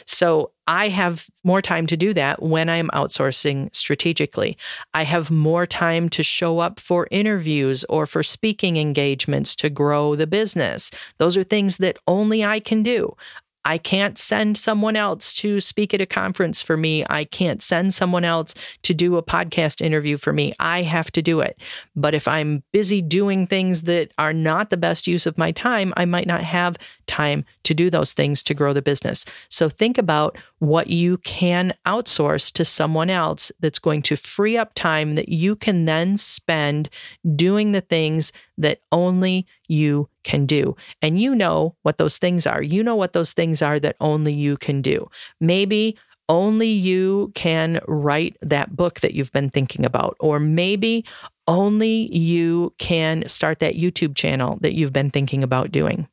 So 0.05 0.51
I 0.67 0.89
have 0.89 1.27
more 1.43 1.61
time 1.61 1.87
to 1.87 1.97
do 1.97 2.13
that 2.13 2.41
when 2.41 2.69
I'm 2.69 2.89
outsourcing 2.89 3.73
strategically. 3.75 4.57
I 4.93 5.03
have 5.03 5.31
more 5.31 5.65
time 5.65 6.09
to 6.09 6.23
show 6.23 6.59
up 6.59 6.79
for 6.79 7.07
interviews 7.11 7.85
or 7.89 8.05
for 8.05 8.23
speaking 8.23 8.77
engagements 8.77 9.55
to 9.57 9.69
grow 9.69 10.15
the 10.15 10.27
business. 10.27 10.91
Those 11.17 11.37
are 11.37 11.43
things 11.43 11.77
that 11.77 11.97
only 12.07 12.43
I 12.43 12.59
can 12.59 12.83
do. 12.83 13.15
I 13.67 13.77
can't 13.77 14.17
send 14.17 14.57
someone 14.57 14.95
else 14.95 15.33
to 15.33 15.59
speak 15.59 15.93
at 15.93 15.99
a 15.99 16.05
conference 16.05 16.61
for 16.61 16.77
me. 16.77 17.05
I 17.09 17.25
can't 17.25 17.61
send 17.61 17.93
someone 17.93 18.23
else 18.23 18.53
to 18.83 18.93
do 18.93 19.17
a 19.17 19.21
podcast 19.21 19.81
interview 19.81 20.15
for 20.15 20.31
me. 20.31 20.53
I 20.57 20.83
have 20.83 21.11
to 21.11 21.21
do 21.21 21.41
it. 21.41 21.59
But 21.93 22.15
if 22.15 22.29
I'm 22.29 22.63
busy 22.71 23.01
doing 23.01 23.45
things 23.45 23.83
that 23.83 24.13
are 24.17 24.31
not 24.31 24.69
the 24.69 24.77
best 24.77 25.05
use 25.05 25.25
of 25.25 25.37
my 25.37 25.51
time, 25.51 25.93
I 25.97 26.05
might 26.05 26.27
not 26.27 26.43
have 26.43 26.77
time 27.07 27.43
to 27.63 27.73
do 27.73 27.89
those 27.89 28.13
things 28.13 28.43
to 28.43 28.53
grow 28.53 28.73
the 28.73 28.81
business. 28.81 29.25
So 29.49 29.69
think 29.69 29.97
about 29.97 30.37
what 30.59 30.87
you 30.87 31.17
can 31.19 31.73
outsource 31.85 32.51
to 32.53 32.65
someone 32.65 33.09
else 33.09 33.51
that's 33.59 33.79
going 33.79 34.01
to 34.03 34.15
free 34.15 34.57
up 34.57 34.73
time 34.73 35.15
that 35.15 35.29
you 35.29 35.55
can 35.55 35.85
then 35.85 36.17
spend 36.17 36.89
doing 37.35 37.71
the 37.71 37.81
things 37.81 38.31
that 38.57 38.81
only 38.91 39.45
you 39.67 40.09
can 40.23 40.45
do. 40.45 40.75
And 41.01 41.19
you 41.19 41.33
know 41.33 41.75
what 41.83 41.97
those 41.97 42.17
things 42.17 42.45
are. 42.45 42.61
You 42.61 42.83
know 42.83 42.95
what 42.95 43.13
those 43.13 43.33
things 43.33 43.61
are 43.61 43.79
that 43.79 43.95
only 43.99 44.33
you 44.33 44.57
can 44.57 44.81
do. 44.81 45.09
Maybe 45.39 45.97
only 46.29 46.67
you 46.67 47.31
can 47.35 47.79
write 47.87 48.35
that 48.41 48.75
book 48.75 48.99
that 48.99 49.13
you've 49.13 49.31
been 49.31 49.49
thinking 49.49 49.85
about, 49.85 50.17
or 50.19 50.39
maybe 50.39 51.05
only 51.47 52.13
you 52.15 52.73
can 52.77 53.25
start 53.27 53.59
that 53.59 53.75
YouTube 53.75 54.15
channel 54.15 54.57
that 54.61 54.73
you've 54.73 54.91
been 54.91 55.09
thinking 55.09 55.43
about 55.43 55.71
doing. 55.71 56.07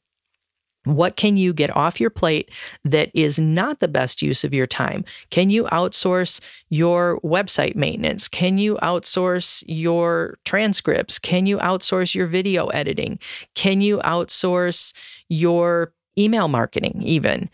What 0.85 1.17
can 1.17 1.37
you 1.37 1.53
get 1.53 1.75
off 1.75 2.01
your 2.01 2.11
plate 2.11 2.51
that 2.85 3.11
is 3.15 3.39
not 3.39 3.81
the 3.81 3.89
best 3.89 4.23
use 4.23 4.45
of 4.45 4.55
your 4.55 4.67
time? 4.67 5.05
Can 5.31 5.51
you 5.51 5.65
outsource 5.65 6.41
your 6.69 7.21
website 7.21 7.75
maintenance? 7.75 8.29
Can 8.29 8.59
you 8.59 8.77
outsource 8.83 9.65
your 9.67 10.39
transcripts? 10.45 11.19
Can 11.19 11.47
you 11.47 11.59
outsource 11.59 12.15
your 12.15 12.27
video 12.27 12.67
editing? 12.69 13.19
Can 13.55 13.81
you 13.81 13.99
outsource 13.99 14.93
your 15.29 15.93
email 16.19 16.49
marketing, 16.49 17.03
even? 17.03 17.49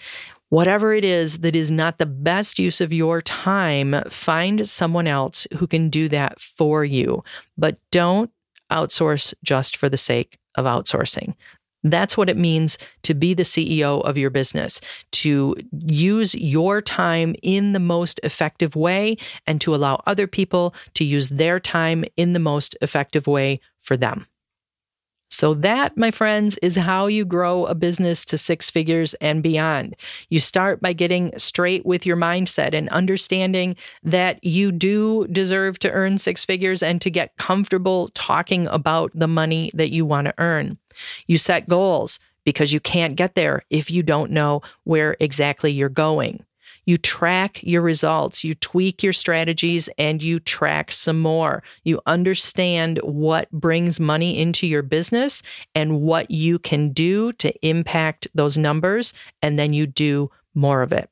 Whatever 0.49 0.93
it 0.93 1.05
is 1.05 1.39
that 1.39 1.55
is 1.55 1.71
not 1.71 1.99
the 1.99 2.07
best 2.07 2.59
use 2.59 2.81
of 2.81 2.93
your 2.93 3.23
time, 3.23 3.95
find 4.09 4.69
someone 4.69 5.07
else 5.07 5.47
who 5.57 5.69
can 5.69 5.89
do 5.89 6.09
that 6.09 6.41
for 6.41 6.85
you. 6.85 7.23
But 7.57 7.79
don't 7.93 8.33
outsource 8.73 9.33
just 9.45 9.77
for 9.77 9.89
the 9.89 9.97
sake 9.97 10.39
of 10.57 10.65
outsourcing. 10.65 11.35
That's 11.83 12.17
what 12.17 12.29
it 12.29 12.37
means 12.37 12.79
to 13.03 13.15
be 13.15 13.35
the 13.35 13.43
CEO 13.43 14.03
of 14.03 14.19
your 14.19 14.31
business, 14.31 14.81
to 15.13 15.57
use 15.73 16.35
your 16.35 16.83
time 16.83 17.35
in 17.43 17.73
the 17.73 17.79
most 17.79 18.21
effective 18.23 18.77
way 18.77 19.17
and 19.47 19.61
to 19.63 19.75
allow 19.75 20.03
other 20.07 20.27
people 20.27 20.75
to 20.95 21.05
use 21.05 21.31
their 21.31 21.59
time 21.59 22.05
in 22.17 22.33
the 22.33 22.39
most 22.39 22.77
effective 22.83 23.27
way 23.27 23.61
for 23.79 23.97
them. 23.97 24.27
So, 25.33 25.55
that, 25.55 25.97
my 25.97 26.11
friends, 26.11 26.59
is 26.61 26.75
how 26.75 27.07
you 27.07 27.25
grow 27.25 27.65
a 27.67 27.75
business 27.75 28.25
to 28.27 28.37
six 28.37 28.69
figures 28.69 29.15
and 29.15 29.45
beyond. 29.45 29.95
You 30.29 30.41
start 30.41 30.83
by 30.83 30.93
getting 30.93 31.33
straight 31.39 31.87
with 31.87 32.05
your 32.05 32.17
mindset 32.17 32.75
and 32.75 32.89
understanding 32.89 33.77
that 34.03 34.43
you 34.43 34.73
do 34.73 35.29
deserve 35.29 35.79
to 35.81 35.91
earn 35.93 36.19
six 36.19 36.45
figures 36.45 36.83
and 36.83 37.01
to 37.01 37.11
get 37.11 37.37
comfortable 37.37 38.09
talking 38.09 38.67
about 38.67 39.13
the 39.15 39.29
money 39.29 39.71
that 39.73 39.91
you 39.93 40.05
want 40.05 40.27
to 40.27 40.35
earn. 40.39 40.79
You 41.27 41.39
set 41.39 41.69
goals 41.69 42.21
because 42.45 42.73
you 42.73 42.81
can't 42.81 43.17
get 43.17 43.35
there 43.35 43.63
if 43.71 43.91
you 43.91 44.03
don't 44.03 44.31
know 44.31 44.63
where 44.85 45.17
exactly 45.21 45.71
you're 45.71 45.89
going. 45.89 46.45
You 46.87 46.97
track 46.97 47.63
your 47.63 47.83
results, 47.83 48.43
you 48.43 48.55
tweak 48.55 49.03
your 49.03 49.13
strategies, 49.13 49.89
and 49.99 50.23
you 50.23 50.41
track 50.41 50.91
some 50.91 51.21
more. 51.21 51.63
You 51.85 52.01
understand 52.07 52.99
what 53.03 53.51
brings 53.51 54.01
money 54.01 54.39
into 54.39 54.67
your 54.67 54.83
business 54.83 55.43
and 55.75 56.01
what 56.01 56.31
you 56.31 56.59
can 56.59 56.91
do 56.91 57.33
to 57.35 57.53
impact 57.67 58.27
those 58.35 58.57
numbers, 58.57 59.13
and 59.43 59.59
then 59.59 59.73
you 59.73 59.87
do 59.87 60.31
more 60.55 60.83
of 60.83 60.93
it. 60.93 61.09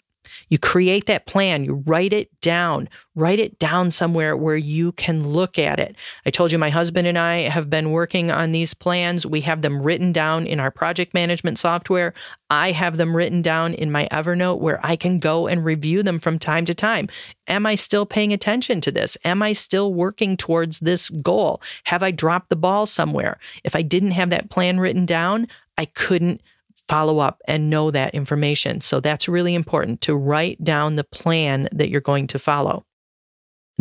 You 0.48 0.58
create 0.58 1.06
that 1.06 1.26
plan, 1.26 1.64
you 1.64 1.82
write 1.86 2.12
it 2.12 2.28
down, 2.40 2.88
write 3.14 3.38
it 3.38 3.58
down 3.58 3.90
somewhere 3.90 4.36
where 4.36 4.56
you 4.56 4.92
can 4.92 5.28
look 5.28 5.58
at 5.58 5.80
it. 5.80 5.96
I 6.24 6.30
told 6.30 6.52
you 6.52 6.58
my 6.58 6.70
husband 6.70 7.06
and 7.06 7.18
I 7.18 7.48
have 7.48 7.68
been 7.68 7.90
working 7.90 8.30
on 8.30 8.52
these 8.52 8.74
plans. 8.74 9.26
We 9.26 9.40
have 9.42 9.62
them 9.62 9.82
written 9.82 10.12
down 10.12 10.46
in 10.46 10.60
our 10.60 10.70
project 10.70 11.14
management 11.14 11.58
software. 11.58 12.14
I 12.50 12.72
have 12.72 12.96
them 12.96 13.16
written 13.16 13.42
down 13.42 13.74
in 13.74 13.90
my 13.90 14.08
Evernote 14.10 14.60
where 14.60 14.84
I 14.84 14.96
can 14.96 15.18
go 15.18 15.46
and 15.46 15.64
review 15.64 16.02
them 16.02 16.18
from 16.18 16.38
time 16.38 16.64
to 16.66 16.74
time. 16.74 17.08
Am 17.46 17.66
I 17.66 17.74
still 17.74 18.06
paying 18.06 18.32
attention 18.32 18.80
to 18.82 18.92
this? 18.92 19.16
Am 19.24 19.42
I 19.42 19.52
still 19.52 19.92
working 19.92 20.36
towards 20.36 20.80
this 20.80 21.10
goal? 21.10 21.60
Have 21.84 22.02
I 22.02 22.10
dropped 22.10 22.50
the 22.50 22.56
ball 22.56 22.86
somewhere? 22.86 23.38
If 23.64 23.74
I 23.74 23.82
didn't 23.82 24.12
have 24.12 24.30
that 24.30 24.50
plan 24.50 24.80
written 24.80 25.06
down, 25.06 25.48
I 25.76 25.86
couldn't 25.86 26.40
follow 26.88 27.18
up 27.18 27.40
and 27.46 27.70
know 27.70 27.90
that 27.90 28.14
information. 28.14 28.80
So 28.80 29.00
that's 29.00 29.28
really 29.28 29.54
important 29.54 30.00
to 30.02 30.16
write 30.16 30.62
down 30.64 30.96
the 30.96 31.04
plan 31.04 31.68
that 31.72 31.90
you're 31.90 32.00
going 32.00 32.26
to 32.28 32.38
follow. 32.38 32.84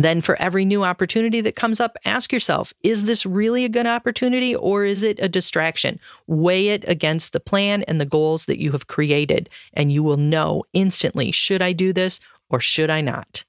Then, 0.00 0.20
for 0.20 0.36
every 0.36 0.64
new 0.64 0.84
opportunity 0.84 1.40
that 1.40 1.56
comes 1.56 1.80
up, 1.80 1.96
ask 2.04 2.32
yourself 2.32 2.72
is 2.84 3.04
this 3.04 3.26
really 3.26 3.64
a 3.64 3.68
good 3.68 3.86
opportunity 3.86 4.54
or 4.54 4.84
is 4.84 5.02
it 5.02 5.18
a 5.20 5.28
distraction? 5.28 5.98
Weigh 6.28 6.68
it 6.68 6.84
against 6.86 7.32
the 7.32 7.40
plan 7.40 7.82
and 7.82 8.00
the 8.00 8.06
goals 8.06 8.44
that 8.44 8.60
you 8.60 8.70
have 8.72 8.86
created, 8.86 9.50
and 9.74 9.92
you 9.92 10.04
will 10.04 10.16
know 10.16 10.62
instantly 10.72 11.32
should 11.32 11.62
I 11.62 11.72
do 11.72 11.92
this 11.92 12.20
or 12.48 12.60
should 12.60 12.90
I 12.90 13.00
not? 13.00 13.44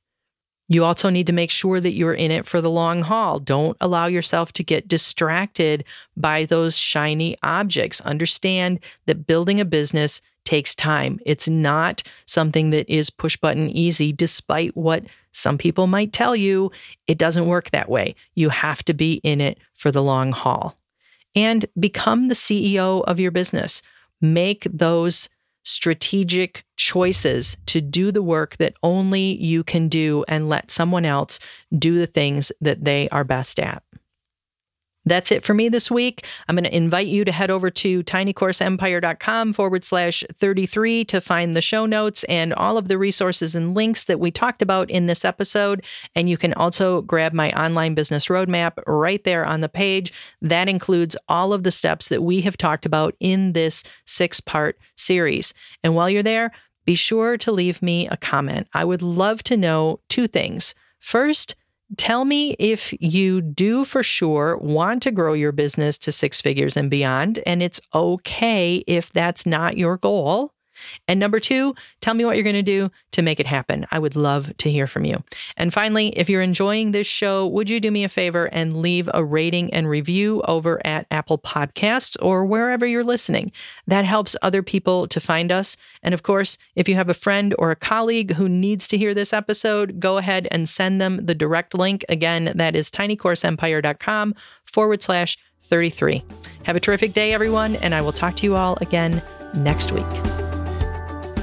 You 0.70 0.86
also 0.86 1.10
need 1.10 1.26
to 1.28 1.34
make 1.34 1.50
sure 1.50 1.82
that 1.82 1.94
you're 1.94 2.14
in 2.14 2.30
it 2.30 2.46
for 2.46 2.62
the 2.62 2.70
long 2.70 3.02
haul. 3.02 3.40
Don't 3.40 3.76
allow 3.82 4.06
yourself 4.06 4.54
to 4.54 4.64
get 4.64 4.88
distracted 4.88 5.84
by 6.16 6.46
those 6.46 6.78
shiny 6.78 7.36
objects. 7.42 8.00
Understand 8.02 8.80
that 9.08 9.26
building 9.26 9.60
a 9.60 9.66
business 9.66 10.22
takes 10.46 10.76
time. 10.76 11.20
It's 11.26 11.48
not 11.48 12.04
something 12.28 12.70
that 12.70 12.88
is 12.88 13.10
push 13.10 13.36
button 13.36 13.70
easy, 13.72 14.14
despite 14.14 14.78
what 14.78 15.04
some 15.32 15.58
people 15.58 15.88
might 15.88 16.14
tell 16.14 16.36
you. 16.36 16.72
It 17.08 17.18
doesn't 17.18 17.48
work 17.48 17.72
that 17.72 17.90
way. 17.90 18.16
You 18.36 18.50
have 18.50 18.84
to 18.86 18.94
be 18.94 19.16
in 19.24 19.42
it 19.42 19.58
for 19.74 19.92
the 19.92 20.04
long 20.04 20.32
haul. 20.32 20.78
And 21.36 21.66
become 21.80 22.28
the 22.28 22.36
CEO 22.36 23.04
of 23.06 23.20
your 23.20 23.32
business. 23.32 23.82
Make 24.22 24.68
those 24.72 25.30
strategic 25.64 26.64
choices 26.78 27.58
to 27.68 27.82
do 27.82 28.12
the 28.12 28.22
work 28.22 28.58
that 28.58 28.76
only 28.84 29.36
you 29.42 29.64
can 29.64 29.88
do 29.88 30.24
and 30.28 30.50
let 30.50 30.72
someone 30.72 31.06
else 31.06 31.40
do 31.78 31.98
the 31.98 32.08
things 32.08 32.52
that 32.62 32.84
they 32.84 33.10
are 33.10 33.24
best 33.24 33.60
at. 33.60 33.84
That's 35.10 35.32
it 35.32 35.44
for 35.44 35.54
me 35.54 35.70
this 35.70 35.90
week. 35.90 36.26
I'm 36.48 36.56
going 36.56 36.64
to 36.64 36.76
invite 36.76 37.08
you 37.08 37.26
to 37.26 37.32
head 37.32 37.50
over 37.50 37.70
to 37.70 38.04
tinycourseempire.com 38.04 39.54
forward 39.54 39.84
slash 39.84 40.24
33 40.34 41.06
to 41.06 41.20
find 41.20 41.54
the 41.54 41.62
show 41.62 41.86
notes 41.86 42.24
and 42.26 42.54
all 42.54 42.78
of 42.78 42.88
the 42.88 42.98
resources 42.98 43.56
and 43.56 43.74
links 43.74 44.04
that 44.06 44.20
we 44.20 44.32
talked 44.32 44.62
about 44.62 44.90
in 44.90 45.08
this 45.08 45.26
episode. 45.26 45.86
And 46.16 46.30
you 46.30 46.38
can 46.38 46.54
also 46.54 47.02
grab 47.02 47.34
my 47.34 47.52
online 47.52 47.96
business 47.96 48.28
roadmap 48.28 48.74
right 48.86 49.24
there 49.24 49.46
on 49.46 49.62
the 49.62 49.70
page. 49.70 50.14
That 50.42 50.70
includes 50.70 51.18
all 51.28 51.54
of 51.54 51.64
the 51.64 51.72
steps 51.72 52.10
that 52.10 52.24
we 52.24 52.42
have 52.42 52.58
talked 52.58 52.86
about 52.86 53.16
in 53.20 53.54
this 53.54 53.84
six 54.06 54.40
part 54.40 54.78
series. 54.96 55.54
And 55.84 55.96
while 55.96 56.10
you're 56.10 56.24
there, 56.24 56.52
be 56.86 56.96
sure 56.96 57.38
to 57.38 57.52
leave 57.52 57.82
me 57.82 58.08
a 58.08 58.18
comment. 58.18 58.68
I 58.74 58.86
would 58.86 59.02
love 59.02 59.44
to 59.44 59.58
know 59.58 60.00
two 60.10 60.28
things. 60.28 60.74
First, 61.00 61.56
Tell 61.98 62.24
me 62.24 62.56
if 62.60 62.94
you 63.00 63.42
do 63.42 63.84
for 63.84 64.04
sure 64.04 64.58
want 64.58 65.02
to 65.04 65.12
grow 65.12 65.34
your 65.34 65.52
business 65.52 65.98
to 66.00 66.12
six 66.12 66.40
figures 66.40 66.78
and 66.78 66.90
beyond, 66.90 67.42
and 67.48 67.64
it's 67.64 67.82
okay 67.96 68.84
if 68.86 69.12
that's 69.12 69.46
not 69.46 69.78
your 69.78 69.98
goal. 69.98 70.54
And 71.08 71.20
number 71.20 71.40
two, 71.40 71.76
tell 72.02 72.14
me 72.14 72.26
what 72.26 72.36
you're 72.36 72.44
going 72.44 72.54
to 72.56 72.62
do 72.62 72.92
to 73.12 73.22
make 73.22 73.40
it 73.40 73.48
happen. 73.48 73.86
I 73.92 74.00
would 74.00 74.16
love 74.16 74.56
to 74.58 74.72
hear 74.72 74.88
from 74.88 75.06
you. 75.06 75.24
And 75.58 75.74
finally, 75.74 76.10
if 76.18 76.30
you're 76.30 76.42
enjoying 76.42 76.92
this 76.92 77.08
show, 77.08 77.48
would 77.48 77.70
you 77.70 77.80
do 77.80 77.92
me 77.92 78.04
a 78.04 78.10
favor 78.10 78.46
and 78.46 78.82
leave 78.82 79.10
a 79.14 79.24
rating 79.24 79.74
and 79.74 79.90
review 79.90 80.42
over 80.48 80.86
at 80.86 81.08
Apple 81.12 81.38
Podcasts 81.38 82.16
or 82.22 82.46
wherever 82.46 82.86
you're 82.86 83.04
listening? 83.04 83.52
That 83.88 84.06
helps 84.06 84.36
other 84.42 84.64
people 84.64 85.08
to 85.08 85.20
find 85.20 85.52
us. 85.52 85.78
And 86.04 86.14
of 86.14 86.24
course, 86.24 86.58
if 86.76 86.88
you 86.88 86.96
have 86.96 87.10
a 87.10 87.14
friend 87.14 87.56
or 87.58 87.72
a 87.72 87.76
colleague 87.76 88.34
who 88.34 88.48
needs 88.48 88.88
to 88.90 88.98
hear 88.98 89.14
this 89.14 89.34
episode, 89.34 90.00
go 90.00 90.18
ahead 90.18 90.48
and 90.52 90.70
send 90.70 91.02
them 91.02 91.26
the 91.26 91.36
direct 91.36 91.74
link. 91.74 92.06
Again, 92.10 92.52
that 92.56 92.76
is 92.76 92.90
tinycourseempire.com 92.92 94.36
forward 94.64 95.02
slash 95.02 95.38
33. 95.64 96.24
Have 96.64 96.76
a 96.76 96.80
terrific 96.80 97.14
day, 97.14 97.34
everyone, 97.34 97.76
and 97.78 97.94
I 97.94 98.02
will 98.02 98.12
talk 98.12 98.36
to 98.38 98.46
you 98.46 98.56
all 98.56 98.78
again 98.82 99.22
next 99.56 99.92
week. 99.92 100.49